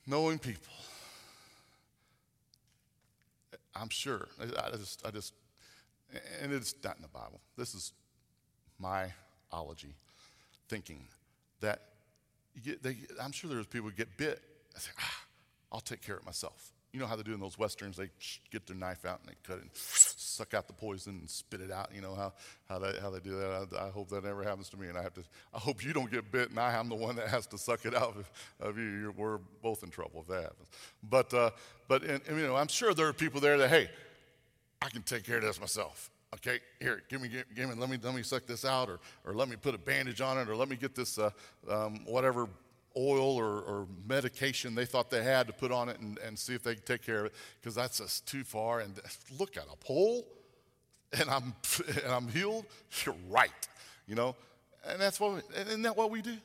Knowing 0.08 0.40
people. 0.40 0.74
I'm 3.76 3.90
sure. 3.90 4.28
I, 4.40 4.78
just, 4.78 5.06
I 5.06 5.12
just, 5.12 5.34
and 6.42 6.54
it's 6.54 6.76
not 6.84 6.96
in 6.98 7.02
the 7.02 7.08
Bible. 7.08 7.42
This 7.58 7.74
is 7.74 7.94
my 8.80 9.12
ology 9.52 9.96
thinking 10.70 11.06
that 11.62 11.82
get, 12.64 12.84
they, 12.84 12.98
I'm 13.22 13.32
sure 13.32 13.50
there's 13.50 13.68
people 13.68 13.90
who 13.90 13.96
get 13.96 14.18
bit. 14.18 14.42
I 14.76 14.80
say, 14.80 14.92
ah, 15.00 15.20
I'll 15.72 15.80
take 15.80 16.02
care 16.02 16.16
of 16.16 16.22
it 16.22 16.26
myself. 16.26 16.72
You 16.92 17.00
know 17.00 17.08
how 17.08 17.16
they 17.16 17.24
do 17.24 17.34
in 17.34 17.40
those 17.40 17.58
westerns? 17.58 17.98
They 17.98 18.10
get 18.52 18.68
their 18.68 18.78
knife 18.78 19.06
out 19.06 19.22
and 19.22 19.30
they 19.30 19.36
cut 19.44 19.58
it 19.64 20.13
suck 20.34 20.54
out 20.54 20.68
the 20.68 20.74
poison 20.74 21.18
and 21.20 21.30
spit 21.30 21.62
it 21.62 21.72
out. 21.72 21.90
You 21.94 22.02
know 22.02 22.16
how, 22.16 22.34
how, 22.68 22.80
they, 22.80 22.94
how 23.02 23.10
they 23.10 23.20
do 23.20 23.38
that? 23.38 23.68
I, 23.78 23.88
I 23.88 23.90
hope 23.90 24.10
that 24.10 24.24
never 24.24 24.44
happens 24.44 24.70
to 24.70 24.78
me. 24.78 24.88
And 24.88 24.98
I 24.98 25.04
have 25.04 25.14
to, 25.14 25.24
I 25.54 25.60
hope 25.60 25.86
you 25.86 25.94
don't 25.94 26.12
get 26.12 26.32
bit 26.32 26.50
and 26.50 26.60
I 26.60 26.74
am 26.74 26.90
the 26.90 26.96
one 26.96 27.16
that 27.18 27.28
has 27.28 27.48
to 27.48 27.58
suck 27.58 27.86
it 27.86 27.96
out 27.96 28.16
of, 28.60 28.78
you. 28.78 28.84
You're, 28.84 29.12
we're 29.12 29.38
both 29.62 29.84
in 29.84 29.90
trouble 29.90 30.22
if 30.22 30.28
that 30.28 30.44
happens. 30.44 30.68
But, 31.10 31.34
uh, 31.34 31.52
but 31.88 32.04
and, 32.04 32.22
and, 32.28 32.40
you 32.40 32.48
know, 32.48 32.56
I'm 32.56 32.68
sure 32.68 32.94
there 32.94 33.08
are 33.08 33.14
people 33.14 33.40
there 33.40 33.58
that, 33.58 33.70
hey, 33.70 33.90
I 34.82 34.90
can 34.90 35.04
take 35.04 35.24
care 35.24 35.38
of 35.38 35.44
this 35.44 35.60
myself. 35.60 36.10
Okay, 36.36 36.60
here, 36.80 37.04
give 37.10 37.22
me, 37.22 37.28
give, 37.28 37.46
give 37.56 37.70
me, 37.70 37.76
let 37.76 37.90
me, 37.90 37.98
let 38.02 38.16
me 38.16 38.24
suck 38.24 38.48
this 38.48 38.66
out, 38.66 38.90
or, 38.90 39.00
or 39.24 39.36
let 39.36 39.48
me 39.48 39.56
put 39.56 39.76
a 39.76 39.78
bandage 39.78 40.20
on 40.20 40.40
it, 40.40 40.50
or 40.50 40.56
let 40.56 40.68
me 40.68 40.76
get 40.76 40.96
this, 40.96 41.20
uh, 41.20 41.30
um, 41.70 42.00
whatever 42.06 42.50
oil 42.96 43.36
or, 43.36 43.62
or, 43.62 43.88
medication 44.08 44.76
they 44.76 44.86
thought 44.86 45.10
they 45.10 45.24
had 45.24 45.48
to 45.48 45.54
put 45.54 45.72
on 45.72 45.90
it 45.90 46.00
and, 46.00 46.20
and 46.20 46.38
see 46.38 46.54
if 46.54 46.62
they 46.62 46.76
could 46.76 46.86
take 46.86 47.04
care 47.04 47.22
of 47.22 47.26
it 47.26 47.34
because 47.60 47.74
that's 47.74 47.98
just 47.98 48.28
too 48.28 48.44
far. 48.44 48.82
And 48.82 48.94
look 49.40 49.58
at 49.58 49.66
a 49.72 49.76
pole 49.78 50.28
and 51.20 51.30
I'm, 51.30 51.56
and 52.04 52.12
I'm 52.12 52.28
healed. 52.28 52.66
You're 53.04 53.16
right, 53.30 53.52
you 54.08 54.16
know. 54.16 54.36
And 54.88 55.02
that's 55.02 55.20
what, 55.20 55.34
we, 55.36 55.42
isn't 55.62 55.82
that 55.84 55.98
what 55.98 56.12
we 56.12 56.22
do? 56.22 56.36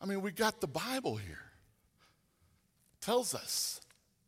I 0.00 0.06
mean, 0.06 0.22
we 0.22 0.30
got 0.30 0.60
the 0.60 0.66
Bible 0.66 1.16
here. 1.16 1.42
Tells 3.00 3.34
us, 3.34 3.80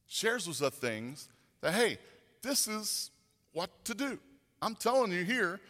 shares 0.08 0.48
with 0.48 0.60
us 0.62 0.74
things 0.74 1.28
that, 1.60 1.72
hey, 1.72 1.98
this 2.42 2.66
is 2.66 3.10
what 3.52 3.70
to 3.84 3.94
do. 3.94 4.18
I'm 4.62 4.74
telling 4.74 5.12
you 5.12 5.24
here, 5.24 5.60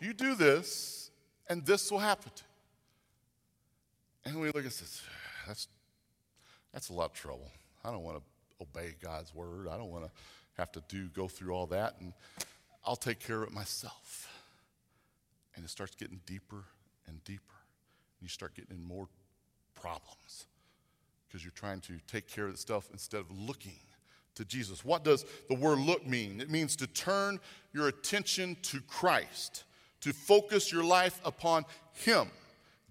you 0.00 0.12
do 0.12 0.34
this, 0.34 1.10
and 1.48 1.64
this 1.64 1.90
will 1.90 1.98
happen 1.98 2.30
to 2.34 2.42
you. 2.42 2.49
And 4.24 4.40
we 4.40 4.48
look 4.48 4.58
at 4.58 4.64
this, 4.64 5.02
that's, 5.46 5.68
that's 6.72 6.88
a 6.90 6.92
lot 6.92 7.06
of 7.06 7.12
trouble. 7.12 7.50
I 7.84 7.90
don't 7.90 8.02
want 8.02 8.18
to 8.18 8.22
obey 8.60 8.94
God's 9.02 9.34
word. 9.34 9.68
I 9.68 9.76
don't 9.76 9.90
want 9.90 10.04
to 10.04 10.10
have 10.58 10.70
to 10.72 10.82
do 10.88 11.08
go 11.08 11.26
through 11.28 11.52
all 11.52 11.66
that, 11.68 11.96
and 12.00 12.12
I'll 12.84 12.96
take 12.96 13.18
care 13.18 13.42
of 13.42 13.48
it 13.48 13.54
myself. 13.54 14.28
And 15.56 15.64
it 15.64 15.70
starts 15.70 15.94
getting 15.94 16.20
deeper 16.26 16.64
and 17.06 17.22
deeper. 17.24 17.42
And 18.20 18.22
you 18.22 18.28
start 18.28 18.54
getting 18.54 18.76
in 18.76 18.82
more 18.82 19.08
problems 19.74 20.46
because 21.26 21.44
you're 21.44 21.52
trying 21.52 21.80
to 21.80 21.94
take 22.06 22.28
care 22.28 22.46
of 22.46 22.52
the 22.52 22.58
stuff 22.58 22.88
instead 22.92 23.20
of 23.20 23.30
looking 23.30 23.78
to 24.34 24.44
Jesus. 24.44 24.84
What 24.84 25.04
does 25.04 25.24
the 25.48 25.54
word 25.54 25.78
look 25.78 26.06
mean? 26.06 26.40
It 26.40 26.50
means 26.50 26.76
to 26.76 26.86
turn 26.86 27.40
your 27.72 27.88
attention 27.88 28.56
to 28.62 28.80
Christ, 28.82 29.64
to 30.00 30.12
focus 30.12 30.72
your 30.72 30.84
life 30.84 31.20
upon 31.24 31.64
Him. 31.92 32.30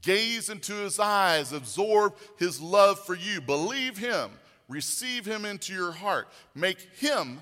Gaze 0.02 0.50
into 0.50 0.74
his 0.76 1.00
eyes, 1.00 1.52
absorb 1.52 2.16
his 2.38 2.62
love 2.62 3.00
for 3.06 3.16
you, 3.16 3.42
believe 3.42 3.98
him, 3.98 4.32
receive 4.68 5.26
him 5.26 5.46
into 5.46 5.74
your 5.74 5.92
heart, 5.92 6.28
make 6.56 6.80
him 6.96 7.42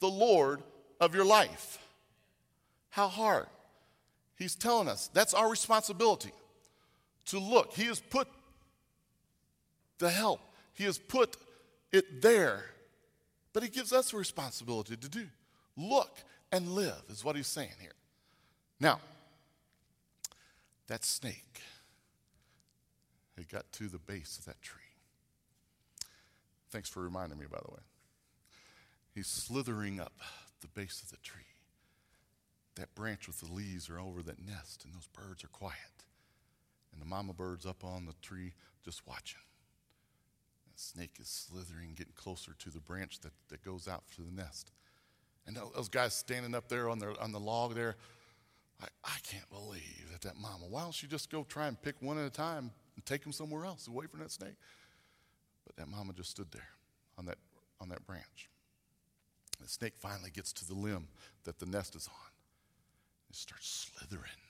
the 0.00 0.08
Lord 0.08 0.62
of 1.00 1.14
your 1.14 1.24
life. 1.24 1.78
How 2.90 3.08
hard? 3.08 3.46
He's 4.36 4.54
telling 4.54 4.88
us 4.88 5.10
that's 5.12 5.34
our 5.34 5.50
responsibility 5.50 6.32
to 7.26 7.38
look. 7.38 7.72
He 7.72 7.84
has 7.84 8.00
put 8.00 8.28
the 9.98 10.10
help, 10.10 10.40
He 10.74 10.84
has 10.84 10.98
put 10.98 11.36
it 11.92 12.22
there, 12.22 12.64
but 13.52 13.62
He 13.62 13.68
gives 13.68 13.92
us 13.92 14.12
a 14.12 14.16
responsibility 14.16 14.96
to 14.96 15.08
do. 15.08 15.26
Look 15.76 16.16
and 16.52 16.68
live, 16.68 17.02
is 17.08 17.24
what 17.24 17.36
He's 17.36 17.46
saying 17.48 17.74
here. 17.80 17.92
Now, 18.80 19.00
that 20.86 21.04
snake 21.04 21.60
it 23.38 23.48
got 23.48 23.70
to 23.72 23.88
the 23.88 23.98
base 23.98 24.38
of 24.38 24.44
that 24.46 24.60
tree. 24.62 24.80
Thanks 26.70 26.88
for 26.88 27.02
reminding 27.02 27.38
me, 27.38 27.46
by 27.50 27.58
the 27.64 27.72
way. 27.72 27.80
He's 29.14 29.26
slithering 29.26 30.00
up 30.00 30.12
the 30.60 30.68
base 30.68 31.02
of 31.02 31.10
the 31.10 31.16
tree. 31.18 31.42
That 32.76 32.94
branch 32.94 33.26
with 33.26 33.40
the 33.40 33.52
leaves 33.52 33.88
are 33.88 33.98
over 33.98 34.22
that 34.22 34.44
nest, 34.44 34.84
and 34.84 34.94
those 34.94 35.08
birds 35.08 35.42
are 35.42 35.48
quiet. 35.48 36.04
And 36.92 37.00
the 37.00 37.06
mama 37.06 37.32
bird's 37.32 37.66
up 37.66 37.84
on 37.84 38.06
the 38.06 38.14
tree 38.22 38.52
just 38.84 39.06
watching. 39.06 39.40
The 40.74 40.80
snake 40.80 41.16
is 41.20 41.28
slithering, 41.28 41.94
getting 41.96 42.12
closer 42.14 42.52
to 42.58 42.70
the 42.70 42.80
branch 42.80 43.20
that, 43.20 43.32
that 43.48 43.64
goes 43.64 43.88
out 43.88 44.04
to 44.16 44.22
the 44.22 44.30
nest. 44.30 44.70
And 45.46 45.56
those 45.74 45.88
guys 45.88 46.14
standing 46.14 46.54
up 46.54 46.68
there 46.68 46.88
on, 46.88 46.98
their, 46.98 47.20
on 47.20 47.32
the 47.32 47.40
log 47.40 47.74
there, 47.74 47.96
I, 48.80 48.86
I 49.02 49.16
can't 49.22 49.48
believe 49.50 50.08
that 50.12 50.20
that 50.20 50.36
mama, 50.36 50.66
why 50.68 50.82
don't 50.82 50.94
she 50.94 51.06
just 51.06 51.30
go 51.30 51.44
try 51.48 51.66
and 51.66 51.80
pick 51.80 51.96
one 52.00 52.18
at 52.18 52.26
a 52.26 52.30
time, 52.30 52.70
and 52.98 53.06
take 53.06 53.24
him 53.24 53.30
somewhere 53.30 53.64
else 53.64 53.86
away 53.86 54.06
from 54.06 54.18
that 54.18 54.32
snake. 54.32 54.56
But 55.64 55.76
that 55.76 55.88
mama 55.88 56.12
just 56.14 56.30
stood 56.30 56.50
there 56.50 56.70
on 57.16 57.26
that, 57.26 57.38
on 57.80 57.90
that 57.90 58.04
branch. 58.04 58.50
The 59.62 59.68
snake 59.68 59.94
finally 59.96 60.30
gets 60.30 60.52
to 60.54 60.66
the 60.66 60.74
limb 60.74 61.06
that 61.44 61.60
the 61.60 61.66
nest 61.66 61.94
is 61.94 62.08
on. 62.08 62.30
It 63.30 63.36
starts 63.36 63.88
slithering 63.94 64.42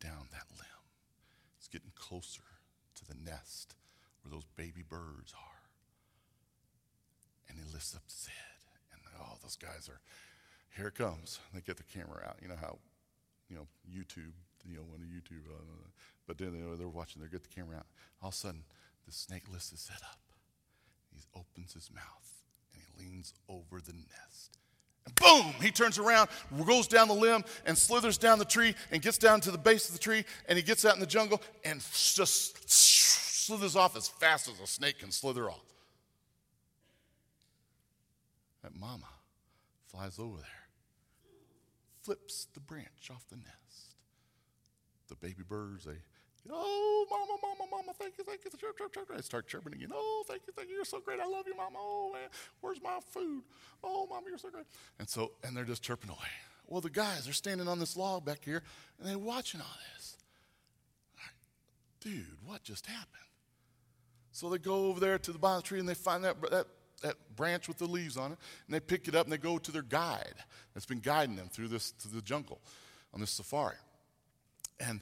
down 0.00 0.28
that 0.32 0.46
limb. 0.56 0.84
It's 1.58 1.68
getting 1.68 1.92
closer 1.94 2.40
to 2.94 3.06
the 3.06 3.16
nest 3.22 3.74
where 4.22 4.32
those 4.32 4.46
baby 4.56 4.82
birds 4.88 5.34
are. 5.34 5.68
And 7.50 7.58
he 7.58 7.70
lifts 7.70 7.94
up 7.94 8.04
his 8.06 8.28
head. 8.28 8.94
And 8.94 9.02
oh, 9.20 9.36
those 9.42 9.56
guys 9.56 9.90
are, 9.90 10.00
here 10.74 10.86
it 10.86 10.94
comes. 10.94 11.38
They 11.52 11.60
get 11.60 11.76
the 11.76 11.82
camera 11.82 12.24
out. 12.26 12.36
You 12.40 12.48
know 12.48 12.56
how, 12.58 12.78
you 13.50 13.56
know, 13.56 13.66
YouTube, 13.86 14.32
you 14.68 14.76
know, 14.76 14.82
a 14.82 14.98
YouTube, 14.98 15.44
but 16.26 16.38
then 16.38 16.54
you 16.54 16.64
know, 16.64 16.76
they're 16.76 16.88
watching, 16.88 17.22
they 17.22 17.28
get 17.28 17.42
the 17.42 17.54
camera 17.54 17.76
out. 17.76 17.86
All 18.22 18.28
of 18.28 18.34
a 18.34 18.36
sudden, 18.36 18.64
the 19.06 19.12
snake 19.12 19.44
lifts 19.50 19.70
his 19.70 19.88
head 19.88 20.00
up. 20.02 20.18
He 21.14 21.22
opens 21.34 21.74
his 21.74 21.90
mouth 21.94 22.32
and 22.72 22.82
he 22.82 23.04
leans 23.04 23.34
over 23.48 23.80
the 23.80 23.92
nest. 23.92 24.58
And 25.06 25.14
boom, 25.16 25.52
he 25.60 25.70
turns 25.70 25.98
around, 25.98 26.30
goes 26.66 26.86
down 26.86 27.08
the 27.08 27.14
limb, 27.14 27.44
and 27.66 27.76
slithers 27.76 28.16
down 28.16 28.38
the 28.38 28.44
tree 28.44 28.74
and 28.90 29.02
gets 29.02 29.18
down 29.18 29.40
to 29.42 29.50
the 29.50 29.58
base 29.58 29.88
of 29.88 29.94
the 29.94 30.00
tree. 30.00 30.24
And 30.48 30.56
he 30.56 30.62
gets 30.62 30.84
out 30.84 30.94
in 30.94 31.00
the 31.00 31.06
jungle 31.06 31.42
and 31.64 31.80
just 31.80 32.70
slithers 32.70 33.76
off 33.76 33.96
as 33.96 34.08
fast 34.08 34.48
as 34.48 34.58
a 34.60 34.66
snake 34.66 35.00
can 35.00 35.12
slither 35.12 35.50
off. 35.50 35.60
That 38.62 38.74
mama 38.74 39.04
flies 39.88 40.18
over 40.18 40.38
there, 40.38 40.46
flips 42.00 42.46
the 42.54 42.60
branch 42.60 43.10
off 43.10 43.28
the 43.28 43.36
nest. 43.36 43.93
The 45.08 45.16
baby 45.16 45.42
birds, 45.46 45.84
they 45.84 45.98
Oh, 46.50 47.06
mama, 47.10 47.38
mama, 47.42 47.70
mama, 47.70 47.92
thank 47.98 48.18
you, 48.18 48.24
thank 48.24 48.40
you. 48.44 48.50
Chirp, 48.58 48.76
chirp, 48.76 48.92
chirp. 48.92 49.10
I 49.16 49.20
start 49.22 49.46
chirping 49.46 49.72
again. 49.72 49.88
Oh, 49.94 50.24
thank 50.28 50.42
you, 50.46 50.52
thank 50.54 50.68
you. 50.68 50.76
You're 50.76 50.84
so 50.84 51.00
great. 51.00 51.18
I 51.18 51.26
love 51.26 51.44
you, 51.46 51.56
mama. 51.56 51.78
Oh, 51.78 52.10
man, 52.12 52.28
where's 52.60 52.82
my 52.82 52.98
food? 53.12 53.42
Oh, 53.82 54.06
mama, 54.06 54.26
you're 54.28 54.38
so 54.38 54.50
great. 54.50 54.66
And 54.98 55.08
so, 55.08 55.32
and 55.42 55.56
they're 55.56 55.64
just 55.64 55.82
chirping 55.82 56.10
away. 56.10 56.18
Well, 56.66 56.82
the 56.82 56.90
guys, 56.90 57.24
they're 57.24 57.32
standing 57.32 57.66
on 57.68 57.78
this 57.78 57.96
log 57.96 58.24
back 58.24 58.44
here, 58.44 58.62
and 58.98 59.08
they're 59.08 59.18
watching 59.18 59.60
all 59.60 59.76
this. 59.94 60.16
Dude, 62.00 62.26
what 62.44 62.62
just 62.62 62.86
happened? 62.86 63.08
So 64.32 64.50
they 64.50 64.58
go 64.58 64.86
over 64.86 65.00
there 65.00 65.18
to 65.18 65.32
the 65.32 65.38
bottom 65.38 65.58
of 65.58 65.62
the 65.62 65.68
tree, 65.68 65.80
and 65.80 65.88
they 65.88 65.94
find 65.94 66.24
that, 66.24 66.40
that, 66.50 66.66
that 67.02 67.16
branch 67.36 67.68
with 67.68 67.78
the 67.78 67.86
leaves 67.86 68.18
on 68.18 68.32
it, 68.32 68.38
and 68.66 68.74
they 68.74 68.80
pick 68.80 69.08
it 69.08 69.14
up, 69.14 69.24
and 69.24 69.32
they 69.32 69.38
go 69.38 69.56
to 69.56 69.72
their 69.72 69.82
guide 69.82 70.34
that's 70.74 70.86
been 70.86 71.00
guiding 71.00 71.36
them 71.36 71.48
through 71.48 71.68
this, 71.68 71.92
to 71.92 72.08
the 72.08 72.20
jungle 72.20 72.60
on 73.14 73.20
this 73.20 73.30
safari. 73.30 73.76
And 74.80 75.00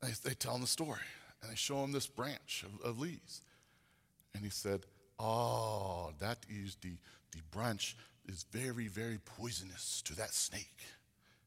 they, 0.00 0.10
they 0.24 0.34
tell 0.34 0.54
him 0.54 0.60
the 0.60 0.66
story 0.66 1.00
and 1.42 1.50
they 1.50 1.56
show 1.56 1.82
him 1.82 1.92
this 1.92 2.06
branch 2.06 2.64
of, 2.64 2.90
of 2.90 2.98
leaves. 2.98 3.42
And 4.34 4.44
he 4.44 4.50
said, 4.50 4.84
Oh, 5.18 6.10
that 6.20 6.38
is 6.48 6.76
the, 6.80 6.92
the 7.32 7.42
branch 7.50 7.96
is 8.26 8.44
very, 8.50 8.88
very 8.88 9.18
poisonous 9.18 10.02
to 10.06 10.16
that 10.16 10.32
snake. 10.32 10.80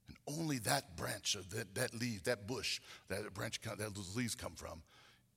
And 0.07 0.17
only 0.39 0.59
that 0.59 0.95
branch 0.95 1.35
of 1.35 1.49
that, 1.51 1.75
that 1.75 1.93
leaf, 1.93 2.23
that 2.23 2.47
bush, 2.47 2.79
that 3.09 3.33
branch 3.33 3.59
that 3.61 3.77
those 3.77 4.15
leaves 4.15 4.35
come 4.35 4.53
from, 4.55 4.81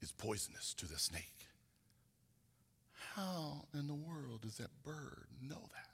is 0.01 0.13
poisonous 0.13 0.75
to 0.75 0.87
the 0.87 0.99
snake. 0.99 1.49
How 3.15 3.65
in 3.75 3.87
the 3.87 3.95
world 3.95 4.43
does 4.43 4.59
that 4.59 4.71
bird 4.85 5.27
know 5.43 5.69
that? 5.75 5.88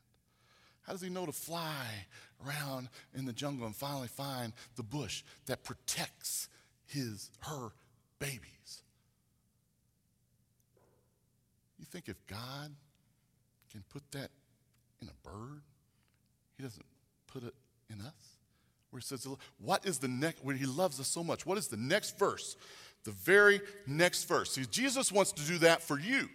How 0.87 0.93
does 0.93 1.03
he 1.03 1.09
know 1.09 1.27
to 1.27 1.33
fly 1.33 1.87
around 2.47 2.89
in 3.15 3.25
the 3.25 3.33
jungle 3.33 3.67
and 3.67 3.75
finally 3.75 4.09
find 4.09 4.53
the 4.77 4.83
bush 4.83 5.23
that 5.47 5.65
protects 5.65 6.49
his, 6.87 7.31
her 7.41 7.73
babies. 8.19 8.83
You 11.79 11.87
think 11.87 12.09
if 12.09 12.17
God 12.27 12.75
can 13.71 13.83
put 13.91 14.03
that 14.13 14.31
in 15.03 15.09
a 15.09 15.29
bird, 15.29 15.63
he 16.57 16.63
doesn't 16.63 16.87
put 17.27 17.43
it 17.43 17.55
in 17.91 18.01
us? 18.01 18.13
Where 18.91 19.01
he 19.01 19.05
says, 19.05 19.27
What 19.59 19.85
is 19.85 19.99
the 19.99 20.09
next, 20.09 20.45
when 20.45 20.57
he 20.57 20.67
loves 20.67 21.01
us 21.01 21.09
so 21.09 21.25
much, 21.25 21.45
what 21.45 21.59
is 21.59 21.69
the 21.69 21.77
next 21.77 22.19
verse? 22.19 22.57
The 23.05 23.11
very 23.11 23.61
next 23.87 24.25
verse. 24.25 24.53
See, 24.53 24.65
Jesus 24.71 25.13
wants 25.13 25.33
to 25.33 25.45
do 25.45 25.59
that 25.59 25.83
for 25.83 25.99
you. 25.99 26.29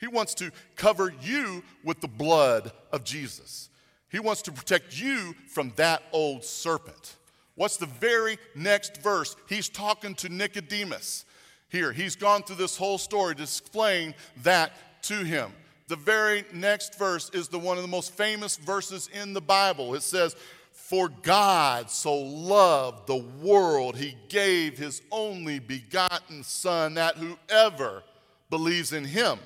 He 0.00 0.06
wants 0.06 0.34
to 0.34 0.50
cover 0.76 1.12
you 1.22 1.62
with 1.82 2.00
the 2.00 2.08
blood 2.08 2.72
of 2.92 3.04
Jesus. 3.04 3.70
He 4.10 4.18
wants 4.18 4.42
to 4.42 4.52
protect 4.52 5.00
you 5.00 5.34
from 5.48 5.72
that 5.76 6.02
old 6.12 6.44
serpent. 6.44 7.16
What's 7.56 7.76
the 7.76 7.86
very 7.86 8.38
next 8.54 9.02
verse? 9.02 9.36
He's 9.48 9.68
talking 9.68 10.14
to 10.16 10.28
Nicodemus. 10.28 11.24
Here, 11.68 11.92
he's 11.92 12.16
gone 12.16 12.42
through 12.42 12.56
this 12.56 12.76
whole 12.76 12.98
story 12.98 13.34
to 13.34 13.42
explain 13.42 14.14
that 14.42 14.72
to 15.04 15.24
him. 15.24 15.52
The 15.88 15.96
very 15.96 16.44
next 16.52 16.96
verse 16.96 17.30
is 17.30 17.48
the 17.48 17.58
one 17.58 17.76
of 17.76 17.82
the 17.82 17.88
most 17.88 18.12
famous 18.12 18.56
verses 18.56 19.08
in 19.12 19.32
the 19.32 19.40
Bible. 19.40 19.94
It 19.94 20.02
says, 20.02 20.34
For 20.72 21.08
God 21.08 21.90
so 21.90 22.16
loved 22.16 23.06
the 23.06 23.24
world, 23.42 23.96
he 23.96 24.16
gave 24.28 24.78
his 24.78 25.02
only 25.10 25.58
begotten 25.58 26.42
Son, 26.42 26.94
that 26.94 27.16
whoever 27.16 28.02
believes 28.48 28.92
in 28.92 29.04
him 29.04 29.38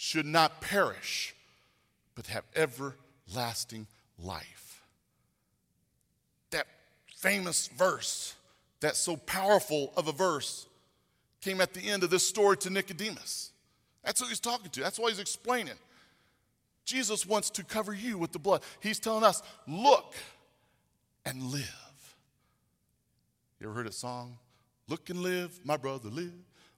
should 0.00 0.24
not 0.24 0.60
perish, 0.60 1.34
but 2.14 2.28
have 2.28 2.44
everlasting 2.54 3.84
life. 4.16 4.80
That 6.52 6.68
famous 7.16 7.66
verse, 7.66 8.36
that's 8.78 9.00
so 9.00 9.16
powerful 9.16 9.92
of 9.96 10.06
a 10.06 10.12
verse, 10.12 10.68
came 11.40 11.60
at 11.60 11.74
the 11.74 11.80
end 11.80 12.04
of 12.04 12.10
this 12.10 12.24
story 12.24 12.56
to 12.58 12.70
Nicodemus. 12.70 13.50
That's 14.04 14.20
who 14.20 14.28
he's 14.28 14.38
talking 14.38 14.70
to. 14.70 14.80
That's 14.80 15.00
why 15.00 15.08
he's 15.08 15.18
explaining. 15.18 15.74
Jesus 16.84 17.26
wants 17.26 17.50
to 17.50 17.64
cover 17.64 17.92
you 17.92 18.18
with 18.18 18.30
the 18.30 18.38
blood. 18.38 18.62
He's 18.78 19.00
telling 19.00 19.24
us, 19.24 19.42
look 19.66 20.14
and 21.26 21.42
live. 21.42 22.16
You 23.58 23.66
ever 23.66 23.74
heard 23.74 23.88
a 23.88 23.92
song? 23.92 24.38
Look 24.86 25.10
and 25.10 25.18
live, 25.22 25.58
my 25.64 25.76
brother, 25.76 26.08
live. 26.08 26.32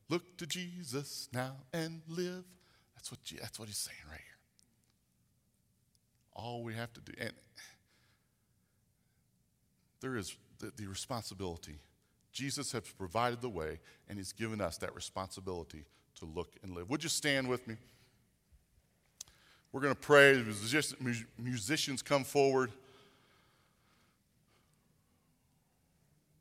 Look 0.09 0.39
to 0.39 0.47
Jesus 0.47 1.29
now 1.35 1.57
and 1.75 2.01
live. 2.09 2.45
That's 3.01 3.11
what, 3.11 3.41
that's 3.41 3.59
what 3.59 3.67
he's 3.67 3.79
saying 3.79 3.97
right 4.11 4.21
here. 4.21 4.27
All 6.35 6.63
we 6.63 6.75
have 6.75 6.93
to 6.93 7.01
do, 7.01 7.13
and 7.19 7.33
there 10.03 10.17
is 10.17 10.37
the, 10.59 10.71
the 10.77 10.87
responsibility. 10.87 11.79
Jesus 12.31 12.73
has 12.73 12.83
provided 12.83 13.41
the 13.41 13.49
way, 13.49 13.81
and 14.09 14.19
he's 14.19 14.33
given 14.33 14.61
us 14.61 14.77
that 14.79 14.95
responsibility 14.95 15.87
to 16.19 16.27
look 16.27 16.57
and 16.63 16.75
live. 16.75 16.91
Would 16.91 17.03
you 17.03 17.09
stand 17.09 17.49
with 17.49 17.67
me? 17.67 17.77
We're 19.73 19.81
going 19.81 19.95
to 19.95 20.01
pray. 20.01 20.35
The 20.35 21.25
musicians 21.39 22.03
come 22.03 22.25
forward. 22.25 22.71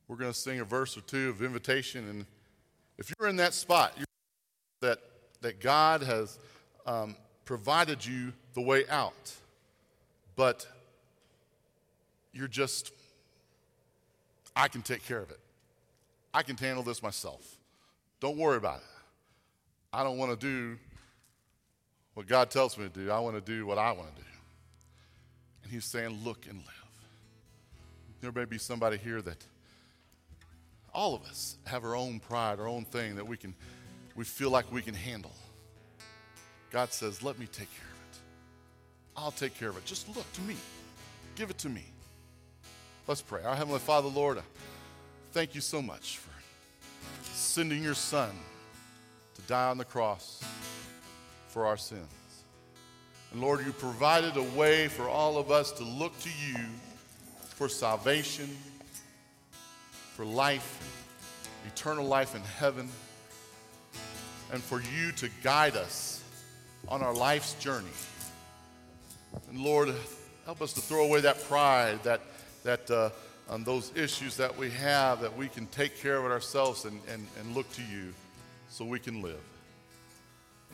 We're 0.10 0.18
going 0.18 0.34
to 0.34 0.38
sing 0.38 0.60
a 0.60 0.66
verse 0.66 0.98
or 0.98 1.02
two 1.02 1.30
of 1.30 1.42
invitation. 1.42 2.10
And 2.10 2.26
if 2.98 3.14
you're 3.18 3.30
in 3.30 3.38
that 3.38 3.54
spot, 3.54 3.94
that 5.42 5.60
God 5.60 6.04
has 6.04 6.38
um, 6.86 7.16
provided 7.46 8.06
you 8.06 8.34
the 8.54 8.62
way 8.62 8.84
out, 8.90 9.34
but 10.36 10.68
you're 12.34 12.48
just, 12.48 12.92
I 14.56 14.68
can 14.68 14.82
take 14.82 15.06
care 15.06 15.20
of 15.20 15.32
it. 15.32 15.40
I 16.34 16.44
can 16.44 16.58
handle 16.58 16.84
this 16.84 17.02
myself. 17.02 17.58
Don't 18.20 18.38
worry 18.38 18.58
about 18.58 18.78
it. 18.78 18.84
I 19.92 20.04
don't 20.04 20.18
want 20.18 20.40
to 20.40 20.48
do 20.48 20.78
what 22.14 22.28
God 22.28 22.52
tells 22.52 22.78
me 22.78 22.84
to 22.84 22.90
do. 22.90 23.12
I 23.12 23.20
want 23.20 23.36
to 23.36 23.42
do 23.42 23.66
what 23.66 23.78
I 23.78 23.92
want 23.92 24.16
to 24.16 24.22
do. 24.22 24.28
And 25.64 25.72
he's 25.72 25.86
saying, 25.86 26.20
look 26.24 26.46
and 26.48 26.58
live. 26.58 26.86
There 28.22 28.32
may 28.32 28.46
be 28.46 28.58
somebody 28.58 28.98
here 28.98 29.22
that 29.22 29.44
all 30.94 31.16
of 31.16 31.24
us 31.24 31.58
have 31.66 31.84
our 31.84 31.96
own 31.96 32.20
pride, 32.20 32.60
our 32.60 32.68
own 32.68 32.86
thing 32.86 33.16
that 33.16 33.26
we 33.26 33.38
can 33.38 33.56
we 34.20 34.26
feel 34.26 34.50
like 34.50 34.70
we 34.70 34.82
can 34.82 34.94
handle. 34.94 35.32
God 36.72 36.92
says, 36.92 37.24
let 37.24 37.40
me 37.40 37.46
take 37.46 37.74
care 37.74 37.88
of 37.88 38.02
it. 38.12 38.20
I'll 39.16 39.32
take 39.32 39.58
care 39.58 39.70
of 39.70 39.78
it. 39.78 39.86
Just 39.86 40.14
look 40.14 40.30
to 40.34 40.42
me. 40.42 40.58
Give 41.38 41.50
it 41.50 41.58
to 41.60 41.70
me. 41.70 41.86
Let's 43.08 43.22
pray. 43.22 43.42
Our 43.44 43.56
Heavenly 43.56 43.80
Father, 43.80 44.10
Lord, 44.10 44.42
thank 45.32 45.56
you 45.56 45.62
so 45.62 45.82
much 45.82 46.18
for 46.18 46.32
sending 47.32 47.82
your 47.82 47.94
Son 47.94 48.32
to 49.36 49.42
die 49.44 49.70
on 49.70 49.78
the 49.78 49.86
cross 49.86 50.44
for 51.48 51.66
our 51.66 51.78
sins. 51.78 52.04
And 53.32 53.40
Lord, 53.40 53.66
you 53.66 53.72
provided 53.72 54.36
a 54.36 54.44
way 54.44 54.90
for 54.90 55.08
all 55.08 55.38
of 55.38 55.50
us 55.50 55.72
to 55.72 55.86
look 55.86 56.12
to 56.20 56.30
you 56.46 56.58
for 57.56 57.70
salvation, 57.70 58.50
for 60.14 60.26
life, 60.26 60.78
eternal 61.66 62.06
life 62.06 62.36
in 62.36 62.42
heaven, 62.42 62.90
and 64.52 64.62
for 64.62 64.82
you 64.82 65.12
to 65.14 65.30
guide 65.44 65.76
us 65.76 66.24
on 66.88 67.02
our 67.02 67.14
life's 67.14 67.54
journey. 67.56 67.88
And 69.50 69.60
Lord, 69.60 69.94
help 70.46 70.62
us 70.62 70.74
to 70.74 70.82
throw 70.82 71.06
away 71.06 71.22
that 71.22 71.44
pride, 71.44 72.04
that, 72.04 72.22
that, 72.64 72.90
uh, 72.90 73.10
on 73.50 73.64
those 73.64 73.92
issues 73.96 74.38
that 74.38 74.56
we 74.58 74.70
have, 74.72 75.22
that 75.22 75.36
we 75.36 75.48
can 75.48 75.66
take 75.68 76.00
care 76.00 76.18
of 76.18 76.26
it 76.26 76.32
ourselves 76.32 76.86
and, 76.86 77.00
and, 77.12 77.26
and 77.40 77.56
look 77.56 77.72
to 77.74 77.82
you 77.82 78.14
so 78.70 78.86
we 78.86 79.00
can 79.00 79.22
live. 79.22 79.42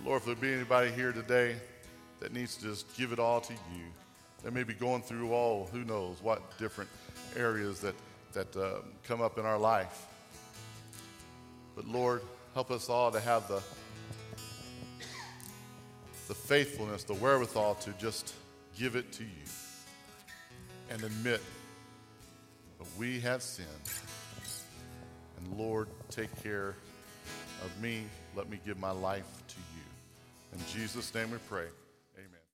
Lord, 0.03 0.21
if 0.21 0.25
there 0.25 0.35
be 0.35 0.53
anybody 0.53 0.91
here 0.91 1.13
today 1.13 1.55
that 2.19 2.33
needs 2.33 2.57
to 2.57 2.65
just 2.65 2.97
give 2.97 3.13
it 3.13 3.19
all 3.19 3.39
to 3.41 3.53
you, 3.53 3.83
they 4.43 4.49
may 4.49 4.63
be 4.63 4.73
going 4.73 5.01
through 5.01 5.31
all, 5.33 5.69
who 5.71 5.83
knows, 5.85 6.17
what 6.21 6.57
different 6.57 6.89
areas 7.35 7.79
that, 7.79 7.95
that 8.33 8.55
uh, 8.55 8.81
come 9.03 9.21
up 9.21 9.37
in 9.37 9.45
our 9.45 9.57
life. 9.57 10.05
But 11.75 11.87
Lord, 11.87 12.21
help 12.55 12.71
us 12.71 12.89
all 12.89 13.11
to 13.11 13.19
have 13.19 13.49
the, 13.49 13.61
the 16.29 16.33
faithfulness, 16.33 17.03
the 17.03 17.13
wherewithal 17.13 17.75
to 17.75 17.91
just 17.99 18.33
give 18.79 18.95
it 18.95 19.11
to 19.11 19.23
you 19.23 19.29
and 20.89 21.03
admit 21.03 21.41
that 22.79 22.87
we 22.97 23.19
have 23.19 23.41
sinned. 23.43 23.67
And 25.37 25.59
Lord, 25.59 25.89
take 26.09 26.33
care 26.41 26.75
of 27.61 27.81
me. 27.81 28.03
Let 28.37 28.49
me 28.49 28.57
give 28.65 28.79
my 28.79 28.91
life 28.91 29.27
to 29.49 29.57
you. 29.57 30.57
In 30.57 30.65
Jesus' 30.73 31.13
name 31.13 31.31
we 31.31 31.37
pray. 31.49 31.67